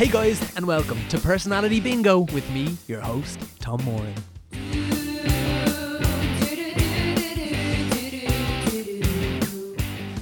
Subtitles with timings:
[0.00, 4.14] Hey guys, and welcome to Personality Bingo with me, your host, Tom Moran.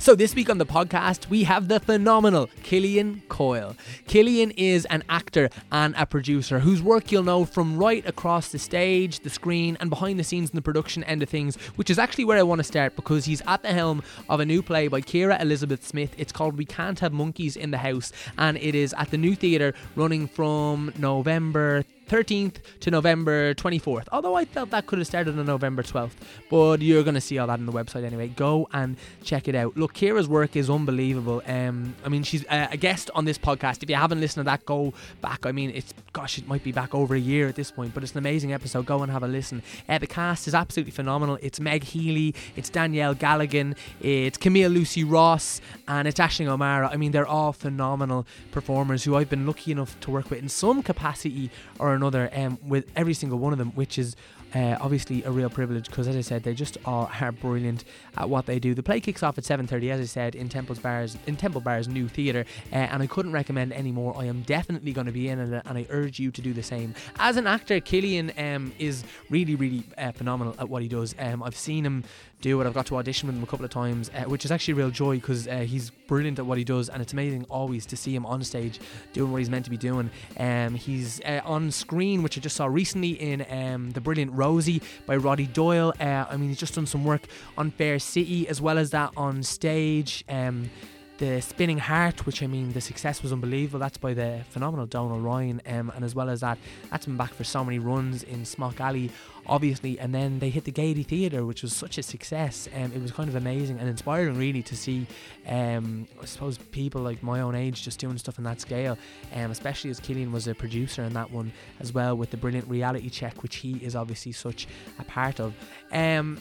[0.09, 3.77] So, this week on the podcast, we have the phenomenal Killian Coyle.
[4.07, 8.59] Killian is an actor and a producer whose work you'll know from right across the
[8.59, 11.99] stage, the screen, and behind the scenes in the production end of things, which is
[11.99, 14.89] actually where I want to start because he's at the helm of a new play
[14.89, 16.15] by Kira Elizabeth Smith.
[16.17, 19.35] It's called We Can't Have Monkeys in the House, and it is at the New
[19.35, 24.07] Theatre running from November 13th to November 24th.
[24.13, 26.13] Although I felt that could have started on November 12th,
[26.51, 28.29] but you're going to see all that on the website anyway.
[28.29, 29.77] Go and check it out.
[29.77, 31.43] Look, Kira's work is unbelievable.
[31.47, 33.83] Um, I mean, she's a guest on this podcast.
[33.83, 35.47] If you haven't listened to that, go back.
[35.47, 38.03] I mean, it's gosh, it might be back over a year at this point, but
[38.03, 38.87] it's an amazing episode.
[38.87, 39.63] Go and have a listen.
[39.89, 41.39] Uh, the cast is absolutely phenomenal.
[41.43, 46.89] It's Meg Healy, it's Danielle Galligan, it's Camille Lucy Ross, and it's Ashley O'Mara.
[46.93, 50.49] I mean, they're all phenomenal performers who I've been lucky enough to work with in
[50.49, 54.17] some capacity or another um, with every single one of them, which is
[54.55, 57.85] uh, obviously a real privilege because, as I said, they just all are brilliant
[58.17, 58.75] at what they do.
[58.75, 61.89] The play kicks off at 7:30, as I said, in Temple's Bars, in Temple Bar's
[61.89, 64.17] new theatre, uh, and I couldn't recommend any more.
[64.17, 66.63] I am definitely going to be in it, and I urge you to do the
[66.63, 66.95] same.
[67.19, 71.15] As an actor, Killian um, is really, really uh, phenomenal at what he does.
[71.19, 72.05] Um, I've seen him
[72.41, 72.67] do it.
[72.67, 74.77] I've got to audition with him a couple of times, uh, which is actually a
[74.77, 77.97] real joy because uh, he's brilliant at what he does, and it's amazing always to
[77.97, 78.81] see him on stage
[79.13, 80.11] doing what he's meant to be doing.
[80.39, 84.83] Um, he's uh, on screen, which I just saw recently in um, the brilliant Rosie
[85.07, 85.93] by Roddy Doyle.
[86.01, 87.23] Uh, I mean, he's just done some work
[87.57, 90.25] on Fair City as well as that on stage.
[90.29, 90.71] Um,
[91.19, 93.81] the Spinning Heart, which I mean, the success was unbelievable.
[93.81, 96.59] That's by the phenomenal Donal Ryan, um, and as well as that,
[96.91, 99.11] that's been back for so many runs in Smock Alley,
[99.49, 99.99] obviously.
[99.99, 102.69] And then they hit the Gaiety Theatre, which was such a success.
[102.75, 105.07] Um, it was kind of amazing and inspiring, really, to see,
[105.47, 108.99] um, I suppose, people like my own age just doing stuff on that scale.
[109.35, 112.69] Um, especially as Killian was a producer in that one as well, with the brilliant
[112.69, 114.67] reality check, which he is obviously such
[114.99, 115.55] a part of.
[115.93, 116.41] Um,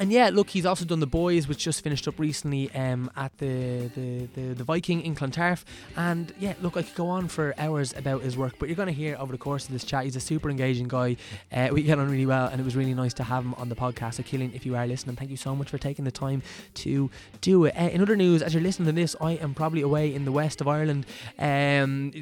[0.00, 3.36] and yeah, look, he's also done the boys, which just finished up recently um, at
[3.36, 5.62] the, the, the the Viking in Clontarf.
[5.94, 8.86] And yeah, look, I could go on for hours about his work, but you're going
[8.86, 10.04] to hear over the course of this chat.
[10.04, 11.18] He's a super engaging guy.
[11.52, 13.68] Uh, we get on really well, and it was really nice to have him on
[13.68, 14.14] the podcast.
[14.14, 16.42] So, Killian, if you are listening, thank you so much for taking the time
[16.74, 17.10] to
[17.42, 17.74] do it.
[17.76, 20.32] Uh, in other news, as you're listening to this, I am probably away in the
[20.32, 21.04] west of Ireland,
[21.38, 22.12] um,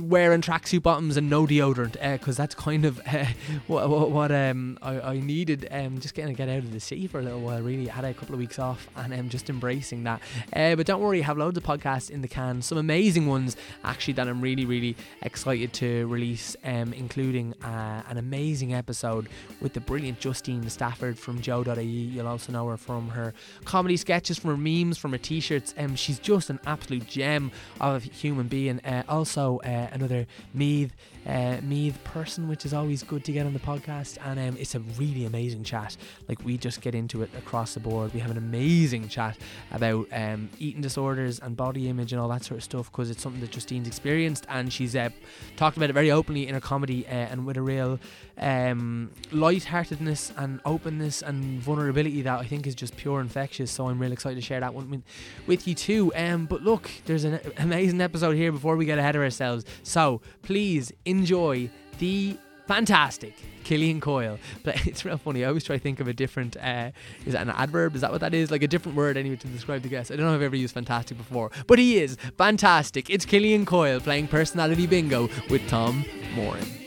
[0.00, 2.98] wearing tracksuit bottoms and no deodorant, because uh, that's kind of
[3.66, 5.68] what, what, what um, I, I needed.
[5.70, 7.60] Um, just getting to get out of the city for little while.
[7.60, 10.20] Really, had a couple of weeks off, and I'm just embracing that.
[10.52, 13.56] Uh, but don't worry, I have loads of podcasts in the can, some amazing ones
[13.84, 19.28] actually that I'm really, really excited to release, um, including uh, an amazing episode
[19.60, 21.82] with the brilliant Justine Stafford from Joe.ie.
[21.82, 25.74] You'll also know her from her comedy sketches, from her memes, from her t-shirts.
[25.76, 27.50] Um, she's just an absolute gem
[27.80, 28.80] of a human being.
[28.80, 30.92] Uh, also, uh, another Meath
[31.26, 34.18] uh, the person, which is always good to get on the podcast.
[34.24, 35.96] And um, it's a really amazing chat.
[36.28, 38.14] Like we just get into it across the board.
[38.14, 39.36] We have an amazing chat
[39.72, 43.22] about um, eating disorders and body image and all that sort of stuff because it's
[43.22, 45.10] something that Justine's experienced and she's uh,
[45.56, 47.98] talked about it very openly in her comedy uh, and with a real
[48.38, 53.70] um, light-heartedness and openness and vulnerability that I think is just pure infectious.
[53.70, 55.02] So I'm really excited to share that one with,
[55.46, 56.12] with you too.
[56.14, 59.64] Um, but look, there's an amazing episode here before we get ahead of ourselves.
[59.82, 63.34] So please enjoy the fantastic
[63.64, 64.38] Killian Coyle.
[64.62, 65.44] But it's real funny.
[65.44, 66.56] I always try to think of a different.
[66.56, 66.90] Uh,
[67.24, 67.94] is that an adverb?
[67.94, 68.50] Is that what that is?
[68.50, 70.10] Like a different word anyway to describe the guest.
[70.10, 73.10] I don't know if I've ever used fantastic before, but he is fantastic.
[73.10, 76.85] It's Killian Coyle playing personality bingo with Tom Moran.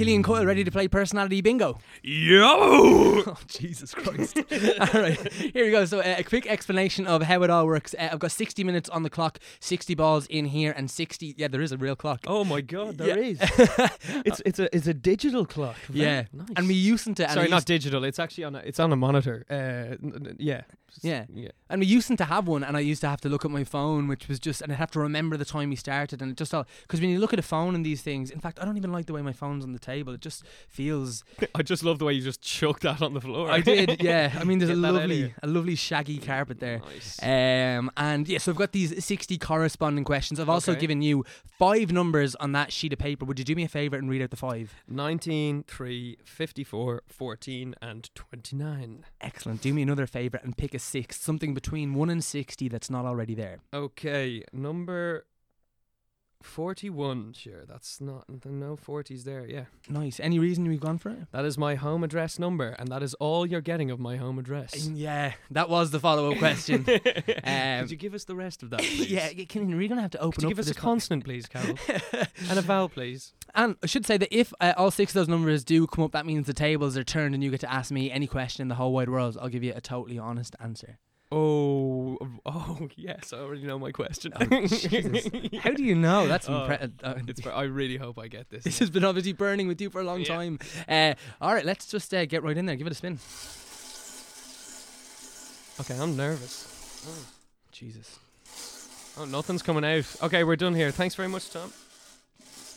[0.00, 1.78] Killian Coyle ready to play personality bingo?
[2.02, 3.10] Yo!
[3.30, 4.38] Oh, Jesus Christ.
[4.80, 5.84] all right, here we go.
[5.84, 7.94] So, uh, a quick explanation of how it all works.
[7.98, 11.34] Uh, I've got 60 minutes on the clock, 60 balls in here, and 60.
[11.36, 12.20] Yeah, there is a real clock.
[12.26, 13.24] Oh my God, there Yeah.
[13.32, 13.38] is.
[14.24, 15.76] it's it's a it's a digital clock.
[15.88, 16.22] Very yeah.
[16.32, 16.48] nice.
[16.56, 17.28] And we used to.
[17.30, 18.04] Sorry, not digital.
[18.04, 19.44] It's actually on a it's on a monitor.
[19.50, 20.62] Uh, n- n- yeah.
[21.02, 21.24] Yeah.
[21.32, 21.48] Yeah.
[21.68, 23.64] And we used to have one, and I used to have to look at my
[23.64, 26.36] phone, which was just, and I'd have to remember the time we started, and it
[26.36, 28.64] just all, because when you look at a phone and these things, in fact, I
[28.64, 30.12] don't even like the way my phone's on the table.
[30.14, 31.22] It just feels.
[31.54, 33.50] I just love the way you just chucked that on the floor.
[33.50, 34.32] I did, yeah.
[34.38, 36.80] I mean, there's a Get lovely, a lovely shaggy carpet there.
[36.80, 37.22] Nice.
[37.22, 40.40] Um, and yeah, so I've got these 60 corresponding questions.
[40.40, 40.80] I've also Okay.
[40.80, 41.24] given you
[41.58, 43.24] five numbers on that sheet of paper.
[43.24, 44.74] Would you do me a favour and read out the five?
[44.88, 49.04] 19, 3, 54, 14, and 29.
[49.20, 49.60] Excellent.
[49.62, 53.04] Do me another favour and pick a six, something between one and sixty that's not
[53.04, 53.58] already there.
[53.72, 55.26] Okay, number
[56.42, 57.32] forty-one.
[57.32, 59.46] Sure, that's not no forties there.
[59.46, 60.20] Yeah, Nice.
[60.20, 61.26] Any reason you've gone for it?
[61.32, 64.38] that is my home address number, and that is all you're getting of my home
[64.38, 64.88] address.
[64.88, 66.86] Yeah, that was the follow-up question.
[67.44, 69.10] Um, Could you give us the rest of that, please?
[69.10, 71.46] yeah, can, we're gonna have to open Could you up give us a consonant, please,
[71.46, 71.76] Carol,
[72.48, 73.32] and a vowel, please?
[73.54, 76.12] And I should say that if uh, all six of those numbers do come up,
[76.12, 78.68] that means the tables are turned and you get to ask me any question in
[78.68, 79.36] the whole wide world.
[79.40, 80.98] I'll give you a totally honest answer.
[81.32, 84.32] Oh, oh yes, I already know my question.
[84.34, 85.28] Oh, Jesus.
[85.62, 86.26] How do you know?
[86.26, 88.64] That's Oh, impre- uh, I really hope I get this.
[88.70, 90.26] This has been obviously burning with you for a long Yeah.
[90.36, 90.58] time.
[90.88, 92.76] Uh, all right, let's just uh, get right in there.
[92.76, 93.18] Give it a spin.
[95.80, 96.66] okay, I'm nervous.
[97.72, 98.18] Jesus.
[99.18, 100.04] Oh, nothing's coming out.
[100.22, 100.90] Okay, we're done here.
[100.90, 101.72] Thanks very much, Tom.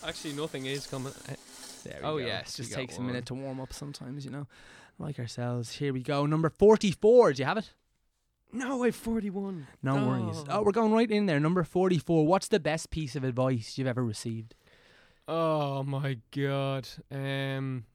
[0.05, 1.13] Actually, nothing is coming.
[1.29, 1.33] uh,
[1.83, 2.25] There we Oh, go.
[2.25, 4.47] yes, just takes a minute to warm up sometimes, you know.
[4.99, 5.71] Like ourselves.
[5.77, 6.25] Here we go.
[6.25, 7.33] Number 44.
[7.33, 7.71] Do you have it?
[8.53, 9.65] No, I've 41.
[9.81, 10.43] No worries.
[10.47, 11.39] Oh, we're going right in there.
[11.39, 12.27] Number 44.
[12.27, 14.53] What's the best piece of advice you've ever received?
[15.27, 16.87] Oh my god.
[17.11, 17.85] Um.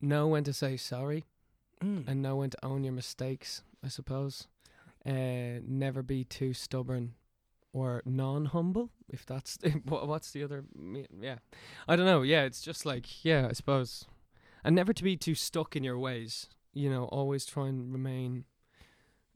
[0.00, 1.24] Know when to say sorry
[1.82, 2.06] Mm.
[2.06, 3.62] and know when to own your mistakes.
[3.84, 4.46] I suppose.
[5.06, 7.14] Uh, never be too stubborn
[7.72, 8.90] or non-humble.
[9.08, 10.64] If that's what, what's the other?
[10.76, 11.38] me- Yeah,
[11.88, 12.22] I don't know.
[12.22, 14.04] Yeah, it's just like yeah, I suppose,
[14.62, 16.48] and never to be too stuck in your ways.
[16.72, 18.44] You know, always try and remain,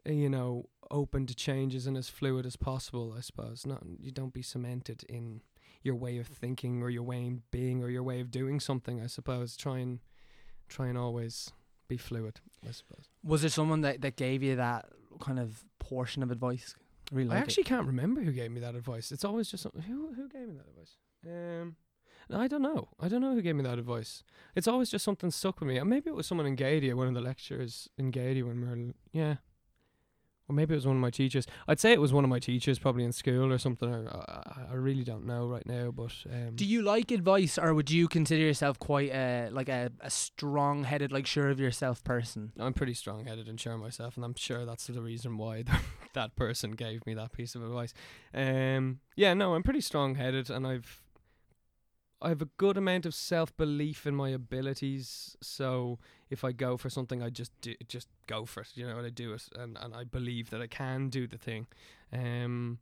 [0.07, 3.15] uh, you know, open to changes and as fluid as possible.
[3.17, 3.83] I suppose not.
[4.01, 5.41] You don't be cemented in
[5.83, 9.01] your way of thinking or your way of being or your way of doing something.
[9.01, 10.01] I suppose try and
[10.69, 11.51] try and always
[11.89, 12.41] be fluid.
[12.67, 13.09] I suppose.
[13.23, 14.87] Was there someone that, that gave you that
[15.21, 16.75] kind of portion of advice?
[17.13, 19.13] I really I actually can't remember who gave me that advice.
[19.13, 20.97] It's always just who who gave me that advice.
[21.27, 21.77] Um,
[22.33, 22.89] I don't know.
[23.01, 24.23] I don't know who gave me that advice.
[24.55, 25.79] It's always just something stuck with me.
[25.79, 28.67] And maybe it was someone in Gaiety, one of the lecturers in Gaiety when we
[28.67, 29.37] were yeah.
[30.47, 31.47] Or maybe it was one of my teachers.
[31.67, 33.89] I'd say it was one of my teachers, probably in school or something.
[33.89, 35.91] Or I, I really don't know right now.
[35.91, 39.91] But um, Do you like advice, or would you consider yourself quite a like a,
[40.01, 42.53] a strong-headed, like sure of yourself person?
[42.59, 45.65] I'm pretty strong-headed and sure of myself, and I'm sure that's the reason why
[46.13, 47.95] that person gave me that piece of advice.
[48.35, 51.04] Um, yeah, no, I'm pretty strong-headed, and I've
[52.25, 55.37] I have a good amount of self-belief in my abilities.
[55.43, 55.99] So
[56.31, 59.07] if I go for something, I just do, just go for it, you know, and
[59.07, 61.67] I do it, and and I believe that I can do the thing.
[62.13, 62.79] Um,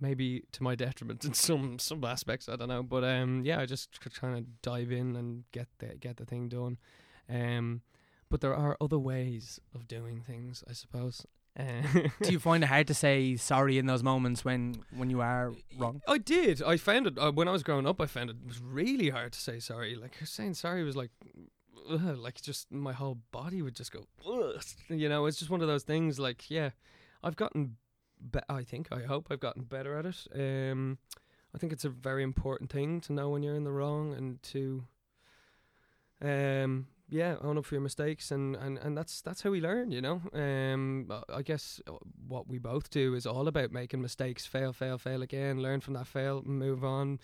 [0.00, 3.66] maybe to my detriment in some some aspects, I don't know, but um, yeah, I
[3.66, 6.78] just tr- trying to dive in and get the get the thing done.
[7.28, 7.82] Um,
[8.30, 11.26] but there are other ways of doing things, I suppose.
[12.22, 15.52] Do you find it hard to say sorry in those moments when when you are
[15.76, 16.02] wrong?
[16.06, 16.62] I did.
[16.62, 18.00] I found it uh, when I was growing up.
[18.00, 19.96] I found it was really hard to say sorry.
[19.96, 21.10] Like saying sorry was like,
[21.90, 24.06] ugh, like just my whole body would just go.
[24.26, 24.62] Ugh.
[24.88, 26.18] You know, it's just one of those things.
[26.18, 26.70] Like, yeah,
[27.22, 27.76] I've gotten.
[28.32, 28.88] Be- I think.
[28.92, 30.26] I hope I've gotten better at it.
[30.34, 30.98] Um,
[31.54, 34.42] I think it's a very important thing to know when you're in the wrong and
[34.44, 34.84] to.
[36.22, 36.86] Um.
[37.10, 40.02] Yeah, own up for your mistakes, and, and, and that's that's how we learn, you
[40.02, 40.20] know.
[40.34, 41.92] Um, I- guess uh,
[42.26, 45.94] what we both do is all about making mistakes, fail, fail, fail again, learn from
[45.94, 47.18] that fail, move on,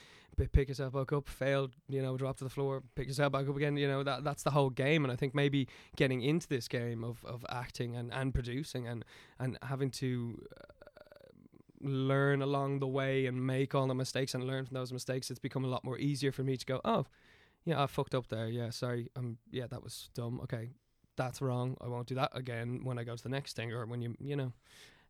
[0.53, 3.57] pick yourself back up, fail, you know, drop to the floor, pick yourself back up
[3.57, 3.77] again.
[3.77, 7.05] You know that that's the whole game, and I think maybe getting into this game
[7.05, 9.05] of, of acting and, and producing and
[9.39, 10.65] and having to uh,
[11.81, 15.39] learn along the way and make all the mistakes and learn from those mistakes, it's
[15.39, 17.05] become a lot more easier for me to go, oh,
[17.65, 18.49] yeah, I fucked up there.
[18.49, 19.11] Yeah, sorry.
[19.17, 20.41] Um, yeah, that was dumb.
[20.45, 20.71] Okay,
[21.17, 21.77] that's wrong.
[21.81, 24.15] I won't do that again when I go to the next thing or when you,
[24.21, 24.53] you know.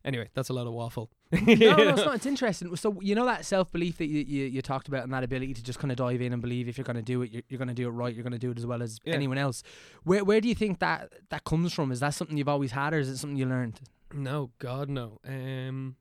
[0.03, 1.09] Anyway, that's a lot of waffle.
[1.31, 2.15] no, no, it's not.
[2.15, 2.75] It's interesting.
[2.75, 5.55] So you know that self belief that you, you, you talked about and that ability
[5.55, 7.41] to just kind of dive in and believe if you're going to do it, you're,
[7.49, 8.13] you're going to do it right.
[8.13, 9.15] You're going to do it as well as Yeah.
[9.15, 9.63] anyone else.
[10.03, 11.91] Where where do you think that that comes from?
[11.91, 13.79] Is that something you've always had, or is it something you learned?
[14.13, 15.19] No, God, no.
[15.27, 15.95] Um,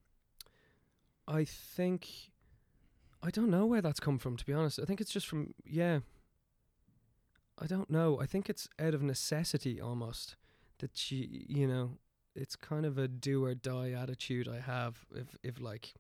[1.27, 2.07] I think
[3.23, 4.37] I don't know where that's come from.
[4.37, 6.01] To be honest, I think it's just from yeah.
[7.59, 8.19] I don't know.
[8.21, 10.37] I think it's out of necessity almost
[10.79, 11.99] that you you know
[12.35, 15.05] it's kind of a do or die attitude I have.
[15.15, 15.95] If if like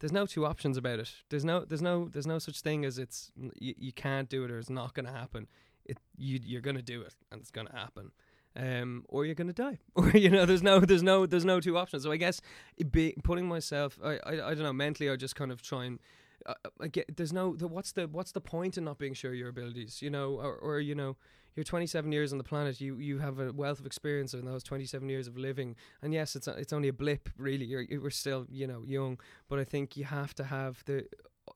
[0.00, 1.10] there's no two options about it.
[1.30, 4.50] There's no there's no there's no such thing as it's you, you can't do it
[4.50, 5.48] or it's not going to happen.
[5.84, 8.12] It you you're going to do it and it's going to happen
[8.56, 11.76] um, or you're gonna die, or you know, there's no, there's no, there's no two
[11.76, 12.04] options.
[12.04, 12.40] So I guess
[12.76, 15.84] it be, putting myself, I, I, I don't know, mentally, I just kind of try
[15.84, 15.98] and.
[16.46, 19.30] Uh, I get there's no the, what's the what's the point in not being sure
[19.30, 20.34] of your abilities you know?
[20.34, 21.16] Or, or you know
[21.56, 24.62] you're 27 years on the planet you you have a wealth of experience in those
[24.62, 25.76] 27 years of living.
[26.02, 27.64] And yes it's it's only a blip really.
[27.64, 29.18] You're you we're still you know young.
[29.48, 31.06] But I think you have to have the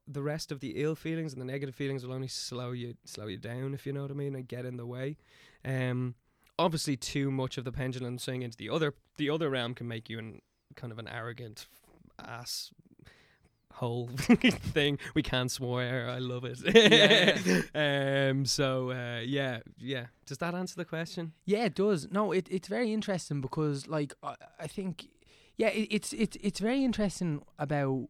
[0.07, 3.26] the rest of the ill feelings and the negative feelings will only slow you slow
[3.26, 5.16] you down if you know what I mean and get in the way.
[5.64, 6.14] Um
[6.59, 10.09] obviously too much of the pendulum swing into the other the other realm can make
[10.09, 10.40] you an
[10.76, 11.66] kind of an arrogant
[12.25, 12.71] ass
[13.79, 14.09] whole
[14.75, 14.99] thing.
[15.15, 16.09] We can't swear.
[16.11, 16.59] I love it.
[16.75, 18.45] Yeah, um.
[18.45, 20.07] So uh, yeah, yeah.
[20.27, 21.33] Does that answer the question?
[21.47, 22.09] Yeah, it does.
[22.11, 25.09] No, it, it's very interesting because, like, I, I think,
[25.57, 28.09] yeah, it, it's it's it's very interesting about.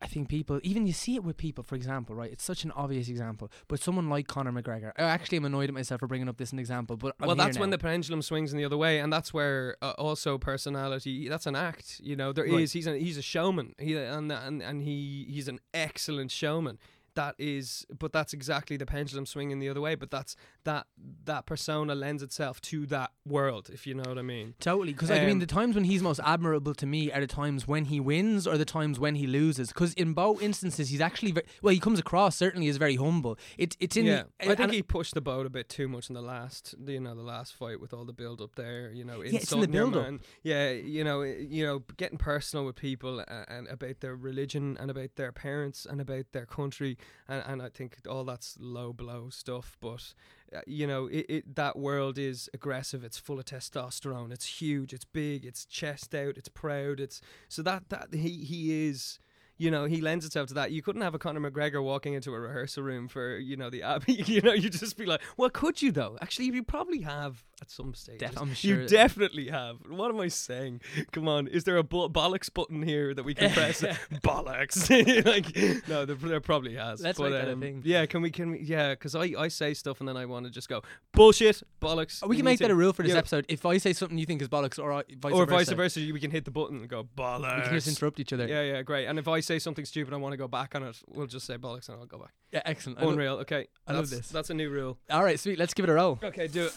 [0.00, 2.30] I think people, even you see it with people, for example, right?
[2.30, 4.92] It's such an obvious example, but someone like Conor McGregor.
[4.98, 7.36] I actually am annoyed at myself for bringing up this an example, but I'm well,
[7.36, 11.28] that's when the pendulum swings in the other way, and that's where uh, also personality.
[11.28, 11.98] That's an act.
[12.02, 12.52] You know, there is.
[12.52, 12.70] Right.
[12.72, 13.74] He's a he's a showman.
[13.78, 16.78] He and and and he he's an excellent showman.
[17.16, 19.94] That is, but that's exactly the pendulum swinging the other way.
[19.96, 20.86] But that's that
[21.24, 24.54] that persona lends itself to that world, if you know what I mean.
[24.60, 27.20] Totally, because like, I mean, Um, the times when he's most admirable to me are
[27.20, 29.68] the times when he wins or the times when he loses.
[29.68, 31.72] Because in both instances, he's actually very well.
[31.74, 33.38] He comes across certainly as very humble.
[33.58, 36.08] It's it's in yeah, the, I think he pushed the boat a bit too much
[36.08, 38.92] in the last, you know, the last fight with all the build up there.
[38.92, 40.20] You know, Yeah, it's in the build-up.
[40.42, 44.90] Yeah, you know, you know, getting personal with people and, and about their religion and
[44.90, 49.30] about their parents and about their country, and, and I think all that's low blow
[49.30, 49.76] stuff.
[49.80, 50.14] But
[50.54, 53.04] uh, you know, it, it that world is aggressive.
[53.04, 54.32] It's full of testosterone.
[54.32, 54.92] It's huge.
[54.92, 55.44] It's big.
[55.44, 56.36] It's chest out.
[56.36, 57.00] It's proud.
[57.00, 59.18] It's so that that he he is.
[59.58, 60.70] You know, he lends itself to that.
[60.70, 63.82] You couldn't have a Conor McGregor walking into a rehearsal room for, you know, the
[63.82, 64.22] Abbey.
[64.26, 66.18] You know, you'd just be like, well, could you though?
[66.20, 68.18] Actually, you probably have at some stage.
[68.18, 69.78] Def- I'm sure You definitely have.
[69.88, 70.82] What am I saying?
[71.12, 73.80] Come on, is there a bo- bollocks button here that we can press?
[74.22, 74.88] bollocks.
[75.26, 77.00] like, no, there, there probably has.
[77.02, 77.82] Let's but, make that a thing.
[77.84, 78.30] Yeah, can we?
[78.30, 78.60] Can we?
[78.60, 80.82] Yeah, because I, I say stuff and then I want to just go
[81.12, 82.20] bullshit, bollocks.
[82.22, 83.18] Oh, we you can make to- that a rule for this yeah.
[83.18, 83.46] episode.
[83.48, 86.00] If I say something you think is bollocks, or I, vice or versa, vice versa,
[86.12, 87.56] we can hit the button and go bollocks.
[87.56, 88.46] we can just interrupt each other.
[88.46, 89.06] Yeah, yeah, great.
[89.06, 90.96] And if I say something stupid, I want to go back on it.
[91.08, 92.34] We'll just say bollocks and I'll go back.
[92.52, 92.98] Yeah, excellent.
[92.98, 93.34] I lo- Unreal.
[93.38, 94.28] Okay, I love this.
[94.28, 94.98] That's a new rule.
[95.10, 95.58] All right, sweet.
[95.58, 96.18] Let's give it a roll.
[96.22, 96.74] Okay, do it.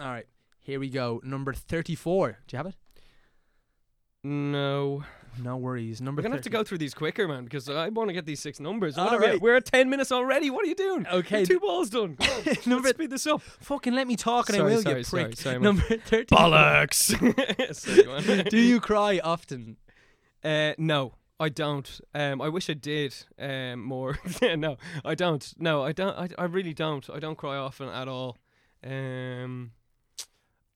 [0.00, 0.26] All right,
[0.60, 1.20] here we go.
[1.24, 2.38] Number thirty-four.
[2.46, 2.74] Do you have it?
[4.24, 5.04] No,
[5.42, 6.00] No worries.
[6.00, 6.18] Number.
[6.20, 8.40] we're gonna have to go through these quicker, man, because I want to get these
[8.40, 8.96] six numbers.
[8.96, 9.40] What All are we right.
[9.40, 10.50] We're at ten minutes already.
[10.50, 11.06] What are you doing?
[11.06, 11.44] Okay.
[11.44, 12.16] Two balls done.
[12.20, 12.26] On,
[12.66, 13.40] Number- let's speed this up.
[13.42, 15.38] Fucking let me talk, and Sorry, I will sorry, get sorry, pricked.
[15.38, 15.58] sorry.
[15.60, 16.34] Number thirty.
[16.34, 17.74] Bollocks.
[17.74, 18.42] Sorry.
[18.50, 19.76] Do you cry often?
[20.44, 22.00] Uh, no, I don't.
[22.14, 23.14] Um, I wish I did.
[23.38, 24.18] Um, more.
[24.42, 25.54] no, I don't.
[25.58, 26.16] No, I don't.
[26.18, 27.08] I, I really don't.
[27.10, 28.36] I don't cry often at all.
[28.84, 29.70] Um,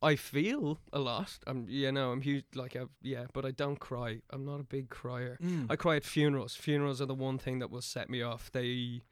[0.03, 1.39] I feel a lot.
[1.47, 2.45] I'm, you know, I'm huge.
[2.55, 4.21] Like, i yeah, but I don't cry.
[4.31, 5.39] I'm not a big crier.
[5.43, 5.67] Mm.
[5.71, 6.57] I cry at funerals.
[6.57, 8.51] Funerals are the one thing that will set me off.
[8.51, 9.03] They,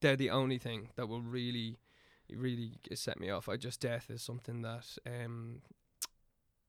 [0.00, 1.78] they're the only thing that will really,
[2.28, 3.48] really set me off.
[3.48, 5.62] I just death is something that um,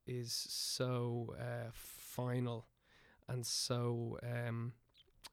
[0.06, 2.68] is so uh, final
[3.28, 4.74] and so um,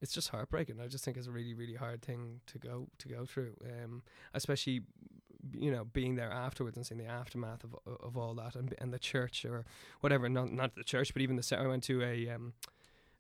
[0.01, 0.81] it's just heartbreaking.
[0.81, 4.03] I just think it's a really, really hard thing to go to go through, um,
[4.35, 4.83] especially
[5.53, 8.93] you know being there afterwards and seeing the aftermath of of all that and and
[8.93, 9.65] the church or
[10.01, 10.29] whatever.
[10.29, 12.53] Not not the church, but even the I went to a um,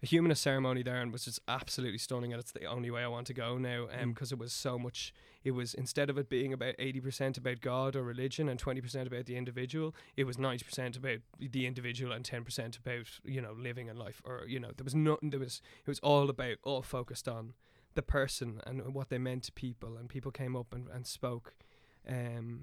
[0.02, 3.08] a humanist ceremony there and was just absolutely stunning and it's the only way I
[3.08, 4.14] want to go now Mm.
[4.14, 5.12] because it was so much
[5.44, 9.26] it was instead of it being about 80% about God or religion and 20% about
[9.26, 13.96] the individual it was 90% about the individual and 10% about you know living in
[13.98, 17.28] life or you know there was nothing there was it was all about all focused
[17.28, 17.52] on
[17.94, 21.54] the person and what they meant to people and people came up and, and spoke
[22.08, 22.60] um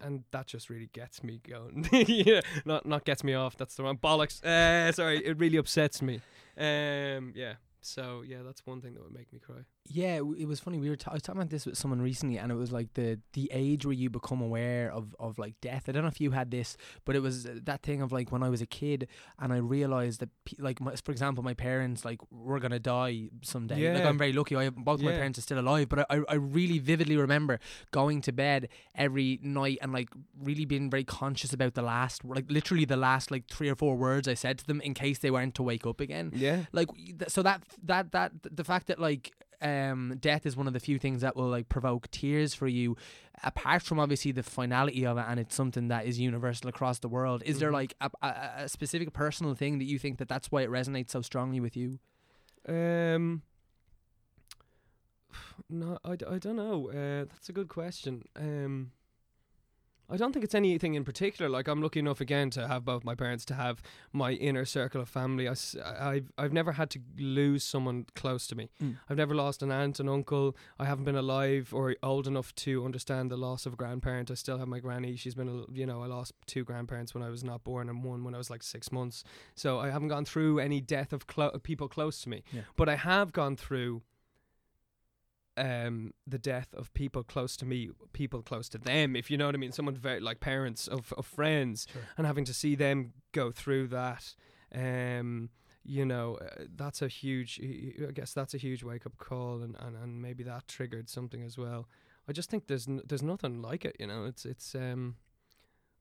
[0.00, 1.88] and that just really gets me going.
[2.08, 4.42] Yeah not not gets me off that's the wrong bollocks.
[4.44, 6.20] Uh sorry it really upsets me.
[6.56, 10.60] Um yeah so yeah that's one thing that would make me cry Yeah, it was
[10.60, 10.78] funny.
[10.78, 13.18] We were I was talking about this with someone recently, and it was like the
[13.32, 15.88] the age where you become aware of of like death.
[15.88, 18.30] I don't know if you had this, but it was uh, that thing of like
[18.30, 19.08] when I was a kid,
[19.40, 23.30] and I realized that pe- like my, for example, my parents like were gonna die
[23.42, 23.80] someday.
[23.80, 23.94] Yeah.
[23.94, 24.54] Like I'm very lucky.
[24.56, 27.58] I both my parents are still alive, but I, I really vividly remember
[27.90, 30.10] going to bed every night and like
[30.40, 33.96] really being very conscious about the last like literally the last like three or four
[33.96, 36.88] words I said to them in case they weren't to wake up again yeah like
[37.28, 40.98] so that that that the fact that like um death is one of the few
[40.98, 42.96] things that will like provoke tears for you
[43.44, 47.08] apart from obviously the finality of it and it's something that is universal across the
[47.08, 47.74] world is there Mhm.
[47.74, 51.10] like a, a, a specific personal thing that you think that that's why it resonates
[51.10, 51.98] so strongly with you
[52.68, 53.42] Um.
[55.70, 56.90] No, I, d- I don't know.
[56.90, 58.24] Uh, that's a good question.
[58.36, 58.90] Um.
[60.10, 61.48] I don't think it's anything in particular.
[61.48, 63.82] Like I'm lucky enough again to have both my parents, to have
[64.12, 65.48] my inner circle of family.
[65.48, 65.54] I,
[65.84, 68.68] have I've never had to lose someone close to me.
[68.82, 68.96] Mm.
[69.08, 70.56] I've never lost an aunt, and uncle.
[70.78, 74.30] I haven't been alive or old enough to understand the loss of a grandparent.
[74.30, 75.16] I still have my granny.
[75.16, 78.04] She's been, a- you know, I lost two grandparents when I was not born and
[78.04, 79.24] one when I was like six months.
[79.54, 82.42] So I haven't gone through any death of clo- people close to me.
[82.52, 82.62] Yeah.
[82.76, 84.02] But I have gone through
[85.56, 89.46] um the death of people close to me people close to them if you know
[89.46, 89.72] what i mean.
[89.72, 92.02] Someone very like parents of, of friends Sure.
[92.16, 94.34] and having to see them go through that
[94.74, 95.50] um
[95.84, 97.60] you know uh, that's a huge
[98.08, 101.42] i guess that's a huge wake up call and, and and maybe that triggered something
[101.42, 101.88] as well.
[102.28, 104.24] I just think there's n- there's nothing like it you know?
[104.24, 105.16] It's it's um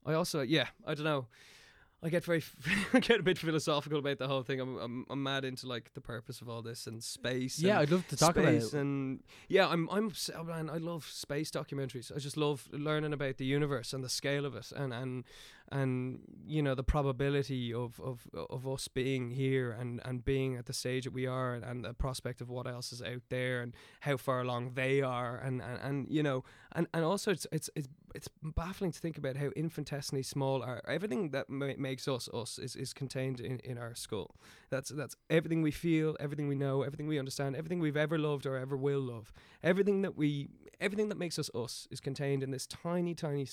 [0.05, 1.25] i also yeah i don't know
[2.03, 2.43] I get very,
[2.93, 4.60] I get a bit philosophical about the whole thing.
[4.60, 7.60] I'm, I'm, I'm mad into like the purpose of all this and space.
[7.60, 8.79] Yeah, and I'd love to talk about space it.
[8.79, 12.12] and yeah, I'm, I'm, oh man, I love space documentaries.
[12.13, 15.25] I just love learning about the universe and the scale of it, and and
[15.72, 20.66] and you know the probability of of of us being here and and being at
[20.66, 23.62] the stage that we are, and, and the prospect of what else is out there,
[23.62, 27.48] and how far along they are, and and, and you know, and and also it's
[27.51, 32.08] it's it's it's baffling to think about how infinitesimally small our everything that ma- makes
[32.08, 34.36] us us is, is contained in, in our skull.
[34.70, 38.46] That's that's everything we feel, everything we know, everything we understand, everything we've ever loved
[38.46, 39.34] or ever will love.
[39.63, 40.50] Everything that we
[40.80, 43.48] everything that makes us us is contained in this tiny tiny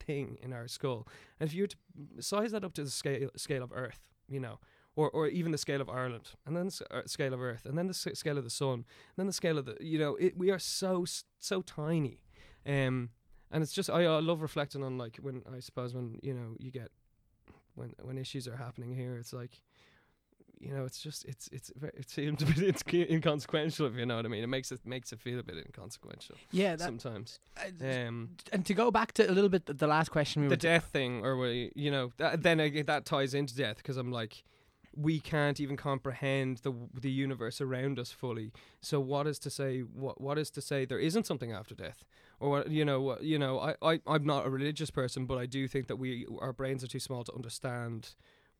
[0.00, 1.06] thing in our skull.
[1.38, 1.76] And if you were to
[2.22, 4.58] size that up to the scale scale of Earth, you know,
[4.96, 7.76] or or even the scale of Ireland, and then the uh, scale of Earth, and
[7.76, 8.84] then the scale of the sun, and
[9.16, 11.04] then the scale of the you know, it, we are so
[11.38, 12.20] so tiny.
[12.66, 13.10] Um
[13.50, 16.56] and it's just I, I love reflecting on like when I suppose when you know
[16.58, 16.90] you get
[17.74, 19.60] when when issues are happening here it's like
[20.60, 24.16] you know it's just it's it's it seems a bit it's inconsequential if you know
[24.16, 24.44] what I mean.
[24.44, 27.40] It makes it makes it feel a bit inconsequential Yeah, that, sometimes.
[27.56, 30.56] uh, um and to go back to a little bit the- last question we the
[30.56, 34.12] death thing or we, you know that, then again, that ties into death because I'm
[34.12, 34.44] like
[34.94, 38.52] we can't even comprehend the the universe around us fully.
[38.80, 42.04] So what is to say what what is to say there isn't something after death?
[42.40, 45.38] Or what you know what you know I, I I'm not a religious person but
[45.38, 48.14] I do think that we our brains are too small to understand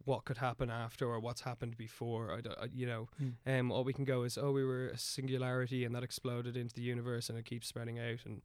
[0.04, 3.28] what could happen after or what's happened before I, don't- I- you know Hmm.
[3.46, 6.74] um all we can go is oh we were a singularity and that exploded into
[6.74, 8.42] the universe and it keeps spreading out and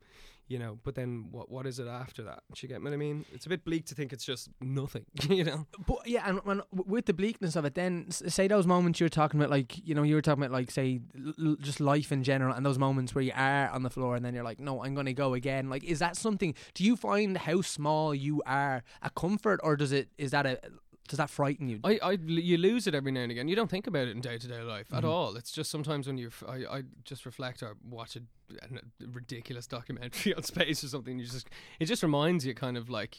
[0.47, 2.97] you know but then what what is it after that do you get what I
[2.97, 6.39] mean it's a bit bleak to think it's just nothing you know But yeah, and
[6.43, 9.75] when, with the bleakness of it, then say those moments you were talking about, like
[9.87, 10.99] you know, you were talking about like say
[11.39, 14.23] l- just life in general, and those moments where you are on the floor, and
[14.23, 15.69] then you're like, no, I'm going to go again.
[15.69, 16.53] Like, is that something?
[16.75, 20.59] Do you find how small you are a comfort, or does it is that a
[21.07, 21.79] does that frighten you?
[21.83, 24.21] I, I you lose it every now and again you don't think about it in
[24.21, 25.07] day to day life at Mhm.
[25.09, 28.21] all it's just sometimes when you f- I, I just reflect or watch a,
[28.63, 31.47] a ridiculous documentary on space or something you just
[31.79, 33.17] it just reminds you kind of like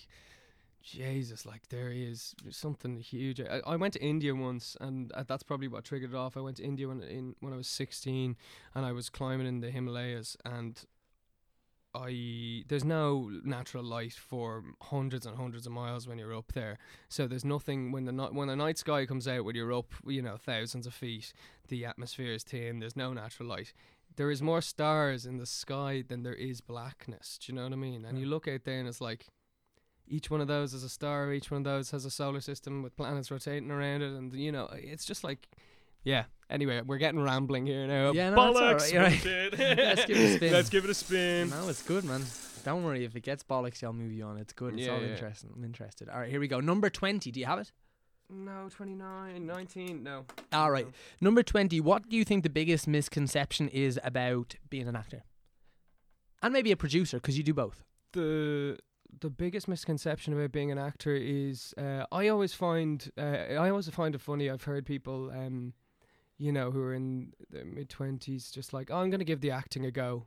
[0.82, 3.40] Jesus, like there is something huge.
[3.40, 6.36] I, I went to India once, and uh, that's probably what triggered it off.
[6.36, 8.36] I went to India when in when I was sixteen,
[8.72, 10.80] and I was climbing in the Himalayas, and
[11.96, 16.78] I there's no natural light for hundreds and hundreds of miles when you're up there.
[17.08, 19.92] So there's nothing when the night when the night sky comes out when you're up,
[20.06, 21.32] you know, thousands of feet.
[21.68, 22.78] The atmosphere is thin.
[22.78, 23.72] There's no natural light.
[24.16, 27.38] There is more stars in the sky than there is blackness.
[27.38, 28.04] Do you know what I mean?
[28.04, 29.26] And you look out there and it's like
[30.08, 31.32] each one of those is a star.
[31.32, 34.52] Each one of those has a solar system with planets rotating around it, and you
[34.52, 35.48] know, it's just like,
[36.06, 36.24] yeah.
[36.48, 38.12] Anyway, we're getting rambling here now.
[38.12, 38.94] Yeah, no, that's all Bollocks!
[38.96, 39.58] right, right.
[39.78, 40.52] Let's give it a spin.
[40.52, 41.50] Let's give it a spin.
[41.50, 42.22] no, it's good, man.
[42.64, 44.38] Don't worry if it gets bollocks, I'll move you on.
[44.38, 44.74] It's good.
[44.74, 45.08] It's Yeah, all yeah.
[45.08, 45.50] interesting.
[45.54, 46.08] I'm interested.
[46.08, 46.60] All right, here we go.
[46.60, 47.30] Number twenty.
[47.32, 47.72] Do you have it?
[48.28, 50.24] No, 29, 19, no.
[50.52, 50.84] All right.
[50.86, 50.92] No.
[51.20, 55.22] Number 20, what do you think the biggest misconception is about being an actor?
[56.42, 57.84] And maybe a producer, because you do both.
[58.12, 58.78] the
[59.20, 63.22] the biggest misconception about being an actor is uh, I always find uh,
[63.62, 64.50] I always find it funny.
[64.50, 65.72] I've heard people, um,
[66.38, 69.50] you know, who are in their mid twenties, just like, oh, I'm to give the
[69.50, 70.26] acting a go.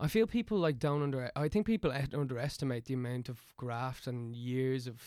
[0.00, 1.30] I feel people like don't under.
[1.36, 5.00] I think people underestimate the amount of graft and years of,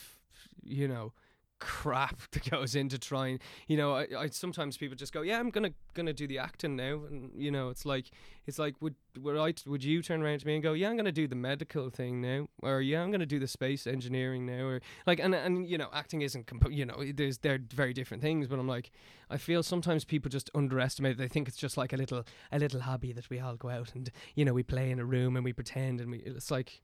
[0.64, 1.14] you know,
[1.60, 3.40] crap that goes into trying.
[3.68, 6.76] You know, I, I sometimes people just go, yeah, I'm gonna gonna do the acting
[6.76, 8.12] now, and you know, it's like
[8.46, 10.98] it's like would would I would you turn around to me and go, yeah, I'm
[10.98, 14.66] gonna do the medical thing now, or yeah, I'm gonna do the space engineering now,
[14.66, 18.22] or like, and and you know, acting isn't compo- you know, there's they're very different
[18.22, 18.92] things, but I'm like,
[19.30, 21.18] I feel sometimes people just underestimate.
[21.18, 23.94] They think it's just like a little a little hobby that we all go out
[23.96, 26.82] and you know we play in a room and we pretend and we it's like.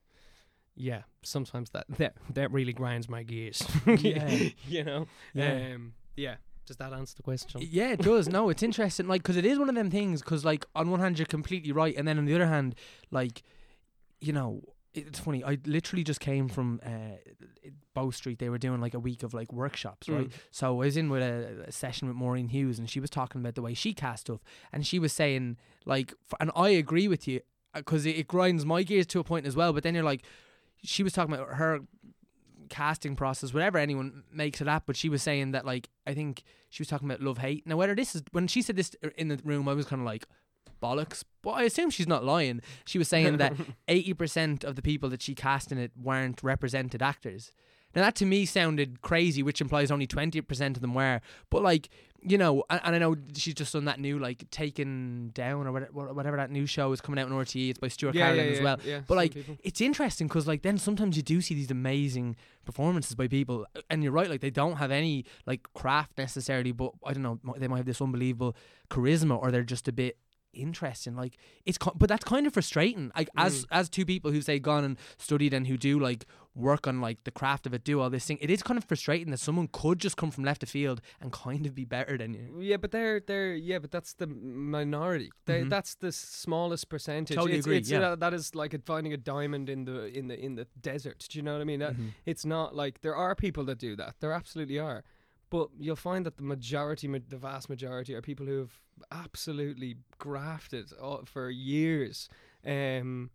[0.76, 3.64] Yeah, sometimes that that that really grinds my gears.
[3.86, 4.50] Yeah.
[4.68, 5.08] you know.
[5.34, 5.74] Yeah.
[5.76, 6.36] Um, yeah.
[6.66, 7.62] Does that answer the question?
[7.70, 8.30] Yeah, it does.
[8.30, 9.08] No, it's interesting.
[9.08, 10.22] Like, because it is one of them things.
[10.22, 12.76] Because, like, on one hand, you're completely right, and then on the other hand,
[13.10, 13.42] like,
[14.22, 14.62] you know,
[14.94, 15.44] it's funny.
[15.44, 17.18] I literally just came from uh,
[17.94, 18.40] Bow Street.
[18.40, 20.30] They were doing like a week of like workshops, right?
[20.30, 20.34] Mm.
[20.52, 23.42] So I was in with a, a session with Maureen Hughes, and she was talking
[23.42, 27.08] about the way she cast stuff, and she was saying like, f- and I agree
[27.08, 27.42] with you
[27.74, 29.74] because it, it grinds my gears to a point as well.
[29.74, 30.24] But then you're like,
[30.84, 31.80] she was talking about her
[32.70, 36.44] casting process, whatever anyone makes it at, but she was saying that like I think
[36.70, 37.68] she was talking about love hate.
[37.68, 40.06] Now whether this is when she said this in the room, I was kind of
[40.06, 40.26] like,
[40.82, 41.24] bollocks.
[41.42, 42.62] But I assume she's not lying.
[42.86, 43.54] She was saying that
[43.88, 47.52] 80% of the people that she cast in it weren't represented actors.
[47.96, 51.22] Now that to me sounded crazy, which implies only 20% of them were.
[51.50, 51.90] But like,
[52.22, 55.72] you know, and, and I know she's just done that new like Taken Down or
[55.72, 57.72] whatever, whatever that new show is coming out on RTE.
[57.72, 58.80] It's by Stuart yeah, Carolan yeah, as well.
[58.86, 59.58] yeah, But like, people.
[59.64, 64.04] it's interesting because like then sometimes you do see these amazing performances by people, and
[64.04, 67.68] you're right, like they don't have any like craft necessarily, but I don't know, they
[67.68, 68.56] might have this unbelievable
[68.90, 70.18] charisma, or they're just a bit
[70.54, 71.16] interesting.
[71.16, 73.12] Like it's, but that's kind of frustrating.
[73.16, 76.86] Like as as two people who say gone and studied and who do like work
[76.86, 78.38] on like the craft of it, do all this thing.
[78.42, 81.32] It is kind of frustrating that someone could just come from left of field and
[81.32, 82.58] kind of be better than you.
[82.60, 85.32] Yeah, but they're they're yeah, but that's the minority.
[85.48, 85.70] Mhm.
[85.70, 87.36] That's the smallest percentage.
[87.36, 88.00] Totally it's, agree, It's, yeah.
[88.02, 91.26] uh, that is like finding a diamond in the in the in the desert.
[91.30, 91.80] Do you know what I mean?
[91.80, 92.10] That, Mhm.
[92.26, 94.16] It's not like there are people that do that.
[94.20, 95.04] There absolutely are.
[95.50, 98.80] But you'll find that the majority, the vast majority, are people who have
[99.12, 100.92] absolutely grafted
[101.26, 102.30] for years.
[102.66, 103.30] Um,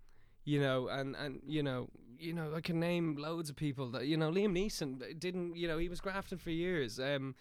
[0.45, 4.07] you know, and and you know, you know, I can name loads of people that
[4.07, 4.31] you know.
[4.31, 7.01] Liam Neeson didn't, you know, he was grafted for years.
[7.01, 7.35] Um,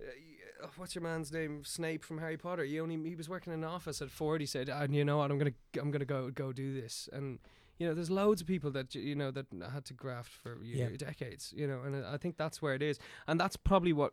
[0.00, 1.62] uh, what's your man's name?
[1.64, 2.64] Snape from Harry Potter.
[2.64, 4.46] He only he was working in an office at forty.
[4.46, 7.08] Said, and you know what, I'm gonna I'm gonna go go do this.
[7.12, 7.38] And
[7.78, 10.88] you know, there's loads of people that you know that had to graft for Yeah.
[10.96, 11.52] decades.
[11.54, 14.12] You know, and I think that's where it is, and that's probably what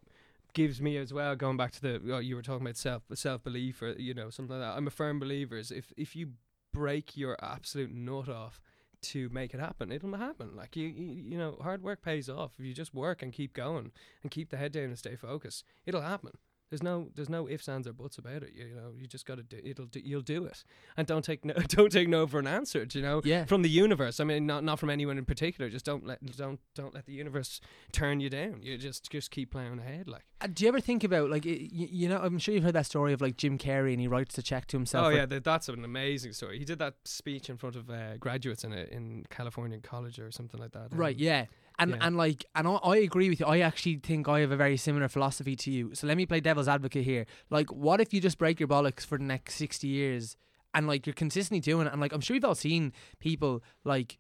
[0.54, 1.36] gives me as well.
[1.36, 4.30] Going back to the what you were talking about self self belief or you know
[4.30, 4.78] something like that.
[4.78, 6.34] I'm a firm believer is if if you
[6.72, 8.60] break your absolute nut off
[9.02, 10.56] to make it happen, it'll happen.
[10.56, 12.54] Like you, you, you know, hard work pays off.
[12.58, 15.66] If you just work and keep going and keep the head down and stay focused,
[15.86, 16.32] it'll happen.
[16.74, 18.50] There's no, there's no ifs, ands, or buts about it.
[18.56, 19.60] You, you know, you just got to do.
[19.64, 20.64] It'll, do, you'll do it,
[20.98, 22.88] and don't take no, don't take no for an answer.
[22.92, 23.46] You know, Yeah.
[23.46, 24.20] from the universe.
[24.20, 25.70] I mean, not not from anyone in particular.
[25.70, 28.64] Just don't let, don't, don't let the universe turn you down.
[28.64, 30.08] You just, just keep playing ahead.
[30.08, 32.18] Like, Uh, do you ever think about like y- y- you know?
[32.18, 34.66] I'm sure you've heard that story of like Jim Carrey and he writes a check
[34.68, 35.06] to himself.
[35.06, 36.58] oh yeah, th- that's an amazing story.
[36.58, 40.32] He did that speech in front of uh, graduates in a in California college or
[40.32, 40.88] something like that.
[40.92, 41.46] Right, Um, yeah.
[41.80, 41.98] And yeah.
[42.02, 43.46] and like and I, I agree with you.
[43.46, 45.96] I actually think I have a very similar philosophy to you.
[45.96, 47.26] So let me play devil's advocate here.
[47.50, 50.38] Like what if you just break your bollocks for the next 60 years
[50.74, 54.18] and like you're consistently doing it and like I'm sure you've all seen people like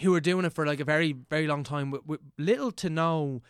[0.00, 2.90] who are doing it for like a very very long time with, with little to
[2.90, 3.42] no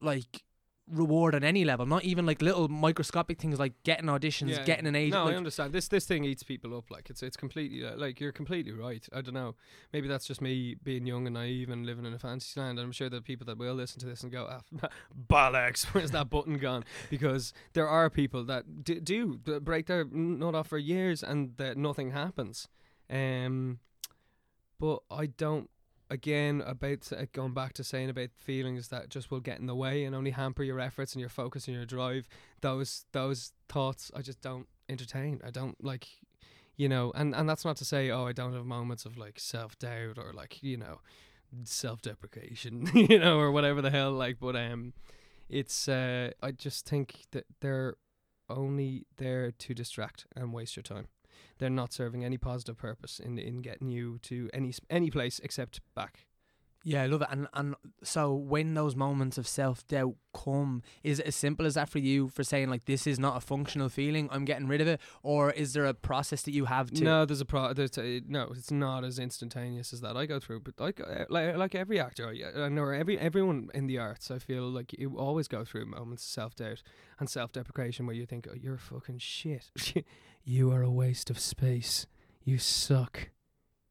[0.00, 0.44] like
[0.90, 4.86] reward on any level, not even like little microscopic things like getting auditions, Yeah, getting
[4.86, 5.14] an agent.
[5.14, 5.72] No, like, I understand.
[5.72, 6.90] This this thing eats people up.
[6.90, 9.06] Like it's it's completely uh, like you're completely right.
[9.12, 9.56] I don't know.
[9.92, 12.78] Maybe that's just me being young and naive and living in a fantasy land.
[12.78, 14.88] I'm sure that people that will listen to this and go, ah,
[15.28, 16.84] bollocks, where's that button gone?
[17.10, 21.76] Because there are people that d- do break their nut off for years and that
[21.76, 22.68] nothing happens.
[23.10, 23.80] Um,
[24.78, 25.70] but I don't.
[26.08, 29.74] Again, about uh, going back to saying about feelings that just will get in the
[29.74, 32.28] way and only hamper your efforts and your focus and your drive.
[32.60, 35.40] Those those thoughts I just don't entertain.
[35.44, 36.06] I don't like,
[36.76, 39.40] you know, and and that's not to say oh I don't have moments of like
[39.40, 41.00] self doubt or like you know,
[41.64, 44.12] self deprecation, you know, or whatever the hell.
[44.12, 44.92] Like, but um,
[45.48, 47.96] it's uh, I just think that they're
[48.48, 51.08] only there to distract and waste your time.
[51.58, 55.80] They're not serving any positive purpose in in getting you to any any place except
[55.94, 56.26] back.
[56.88, 57.28] Yeah, I love it.
[57.32, 61.74] And and so when those moments of self doubt come, is it as simple as
[61.74, 64.80] that for you for saying like this is not a functional feeling, I'm getting rid
[64.80, 67.02] of it, or is there a process that you have to?
[67.02, 67.72] No, there's a pro.
[67.72, 70.60] There's a, no, it's not as instantaneous as that I go through.
[70.60, 74.38] But like uh, like like every actor, I know every everyone in the arts, I
[74.38, 76.84] feel like you always go through moments of self doubt
[77.18, 79.72] and self deprecation where you think, oh, you're fucking shit.
[80.44, 82.06] you are a waste of space.
[82.44, 83.30] You suck.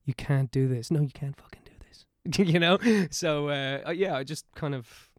[0.05, 0.91] You can't do this.
[0.91, 1.64] No, you can't fucking.
[2.37, 2.77] you know.
[3.11, 5.09] So uh, uh, yeah, I just kind of.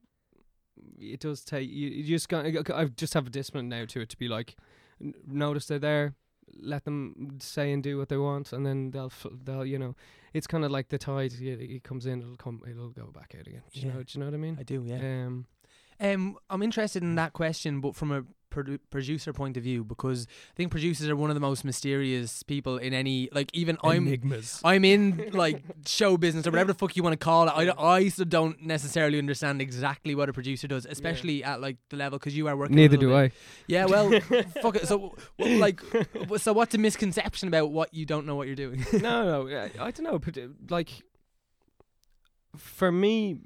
[0.99, 1.89] It does take you.
[1.89, 2.47] You just got.
[2.71, 4.57] I just have a discipline now to it to be like,
[5.27, 6.15] notice they're there
[6.61, 9.97] let them say and do what they want, and then they'll f- they'll you know,
[10.33, 11.33] it's kind of like the tide.
[11.41, 13.63] It, it comes in, it'll come, it'll go back out again.
[13.75, 13.95] Do you Yeah.
[13.95, 14.03] know?
[14.05, 14.57] Do you know what I mean?
[14.59, 15.25] I do, yeah.
[15.27, 15.47] Um,
[15.99, 20.27] Um, I'm interested in that question, but from a produ- producer point of view, because
[20.53, 23.29] I think producers are one of the most mysterious people in any.
[23.33, 24.07] Like, even I'm.
[24.65, 27.53] I'm in like show business or whatever the fuck you want to call it.
[27.53, 31.97] I, I still don't necessarily understand exactly what a producer does, especially at like the
[31.97, 32.77] level because you are working.
[32.77, 33.37] Neither little do bit- I.
[33.67, 34.11] Yeah, well,
[34.63, 34.87] fuck it.
[34.89, 35.81] So, w- like,
[36.15, 38.85] w- so what's a misconception about what you don't know what you're doing?
[38.93, 40.19] no, no, I, I don't know.
[40.19, 40.91] But uh, like,
[42.57, 43.39] for me,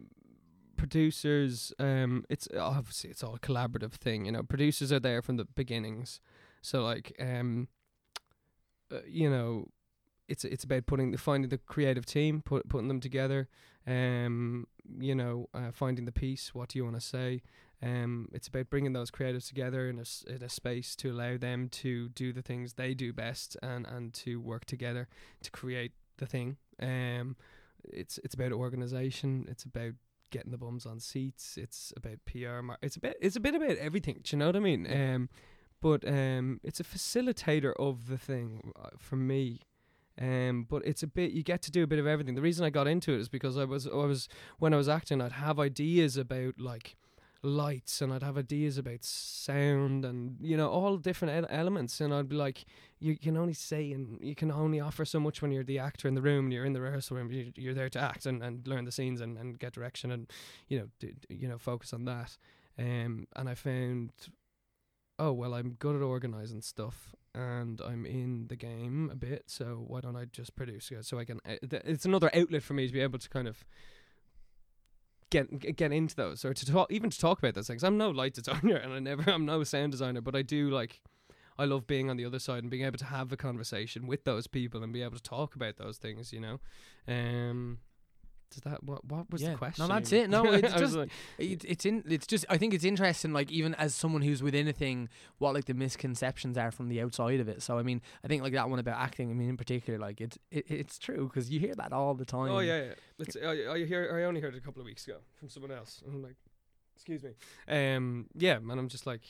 [0.80, 4.24] producers, um, it's obviously it's all a collaborative thing.
[4.24, 6.20] You know, producers are there from the beginnings.
[6.62, 7.68] So like, um,
[8.90, 9.66] uh, you know,
[10.26, 13.48] it's it's about putting the finding the creative team, put putting them together.
[13.86, 14.66] Um,
[14.98, 16.54] you know, uh, finding the piece.
[16.54, 17.42] What do you want to say?
[17.82, 21.68] Um, it's about bringing those creatives together in a, in a space to allow them
[21.68, 25.08] to do the things they do best and, and to work together
[25.42, 26.56] to create the thing.
[26.80, 27.36] Um,
[27.84, 29.46] it's it's about organization.
[29.48, 29.92] It's about
[30.30, 31.56] getting the bums on seats.
[31.56, 32.62] It's about PR.
[32.62, 33.16] Mar- it's a bit.
[33.20, 34.20] It's a bit about everything.
[34.22, 34.86] Do you know what I mean?
[34.90, 35.28] Um,
[35.80, 39.60] but um, it's a facilitator of the thing uh, for me.
[40.20, 41.32] Um, but it's a bit.
[41.32, 42.34] You get to do a bit of everything.
[42.34, 44.88] The reason I got into it is because I was I was when I was
[44.88, 46.96] acting, I'd have ideas about like
[47.42, 52.00] lights and I'd have ideas about sound and you know all different ele- elements.
[52.00, 52.64] And I'd be like
[52.98, 56.06] you can only say and you can only offer so much when you're the actor
[56.06, 57.30] in the room and you're in the rehearsal room.
[57.32, 60.30] You- you're there to act and, and learn the scenes and, and get direction and
[60.68, 62.36] you know d- d- you know focus on that.
[62.78, 64.12] Um and I found
[65.18, 69.84] oh well I'm good at organizing stuff and I'm in the game a bit so
[69.86, 72.86] why don't I just produce so I can uh, th- it's another outlet for me
[72.86, 73.64] to be able to kind of
[75.30, 77.82] get get into those or to talk even to talk about those things.
[77.82, 81.00] I'm no light designer and I never I'm no sound designer but I do like
[81.58, 84.24] I love being on the other side and being able to have a conversation with
[84.24, 86.60] those people and be able to talk about those things you know?
[87.08, 87.78] Um
[88.50, 89.50] does that what what was Yeah.
[89.52, 89.86] the question?
[89.86, 90.28] No, that's it.
[90.28, 93.74] No, it's just- like, It's it's in it's just I think it's interesting like even
[93.76, 95.08] as someone who's within a thing
[95.38, 97.62] what like the misconceptions are from the outside of it.
[97.62, 100.20] So I mean I think like that one about acting I mean in particular like
[100.20, 102.50] it's it, it's true because you hear that all the time.
[102.50, 102.92] Oh yeah, yeah.
[103.18, 104.16] It's, I, I hear.
[104.18, 106.02] I only heard it a couple of weeks ago from someone else.
[106.06, 106.36] And I'm like,
[106.96, 107.30] excuse me.
[107.68, 109.20] Um, yeah, and I'm just like,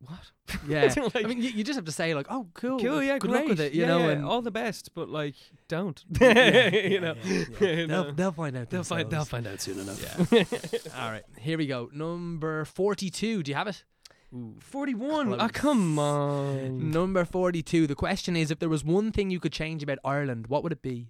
[0.00, 0.30] what?
[0.68, 0.92] Yeah.
[0.96, 3.30] Like, I mean you, you just have to say like oh cool cool, yeah, good
[3.30, 3.40] great.
[3.40, 5.34] luck with it you yeah, know yeah, and all the best, but like,
[5.68, 6.02] don't.
[6.20, 7.68] Yeah, you know, yeah, yeah.
[7.80, 8.10] You They'll, know.
[8.10, 9.08] they'll find out They'll find.
[9.10, 10.00] They'll find out soon enough.
[10.32, 10.44] Yeah.
[10.98, 13.84] all right here we go number 42 do you have it
[14.60, 15.32] Forty-one.
[15.34, 15.50] Ah, Close.
[15.50, 16.92] come on.
[16.92, 17.88] Number 42.
[17.88, 20.70] The question is if there was one thing you could change about Ireland, what would
[20.70, 21.08] it be?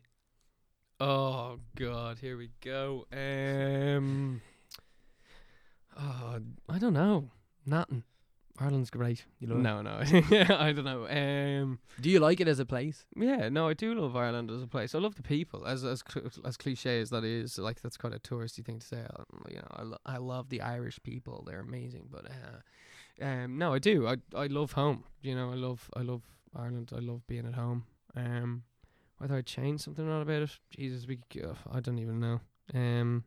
[0.98, 3.07] Oh God, here we go.
[3.12, 4.40] Um,
[6.00, 7.31] oh, I don't know.
[7.66, 8.05] Nothing.
[8.61, 9.25] Ireland's great.
[9.38, 9.62] You love it?
[9.62, 10.01] no, no,
[10.59, 11.07] I don't know.
[11.09, 13.07] Um, Do you like it as a place?
[13.16, 14.94] yeah, no, I do love Ireland as a place.
[14.94, 15.66] I love the people.
[15.66, 18.87] As as cl- as cliche as that is, like that's quite a touristy thing to
[18.87, 18.99] say.
[19.01, 21.42] Um, you know, I, lo- I love the Irish people.
[21.46, 22.09] They're amazing.
[22.11, 24.07] But uh, um, no, I do.
[24.07, 25.05] I I love home.
[25.23, 26.23] You know, I love I love
[26.55, 26.90] Ireland.
[26.94, 27.87] I love being at home.
[28.14, 28.64] Um,
[29.16, 32.20] whether I change something or not about it, Jesus, we c- ugh, I don't even
[32.20, 32.40] know.
[32.75, 33.25] Um,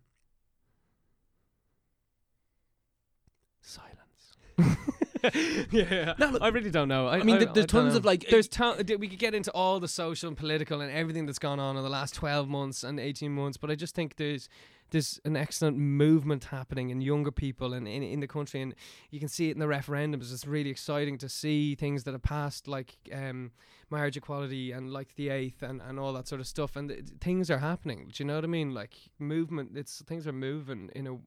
[3.61, 4.37] silence.
[5.71, 7.07] yeah, No, look- I really don't know.
[7.07, 9.51] I, I mean, I, there's I tons of, like, there's ton- we could get into
[9.51, 12.83] all the social and political and everything that's gone on in the last twelve months
[12.83, 14.49] and eighteen months, but I just think there's
[14.91, 18.75] there's an excellent movement happening in younger people and in, in the country, and
[19.09, 20.31] you can see it in the referendums.
[20.31, 23.51] It's really exciting to see things that have passed, like um,
[23.89, 26.75] marriage equality and like the eighth and, and all that sort of stuff.
[26.75, 28.11] And th- things are happening.
[28.13, 28.73] Do you know what I mean?
[28.73, 29.71] Like movement.
[29.75, 31.17] It's things are moving in a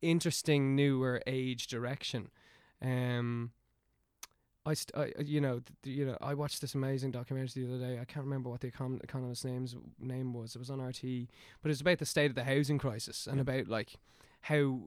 [0.00, 2.30] interesting newer age direction.
[2.82, 3.52] Um,
[4.66, 7.84] I, st- I you know, th- you know, I watched this amazing documentary the other
[7.86, 7.98] day.
[7.98, 10.54] I can't remember what the econ- economist's name's name was.
[10.54, 11.02] It was on RT,
[11.62, 13.42] but it's about the state of the housing crisis and Yeah.
[13.42, 13.94] about like
[14.42, 14.80] how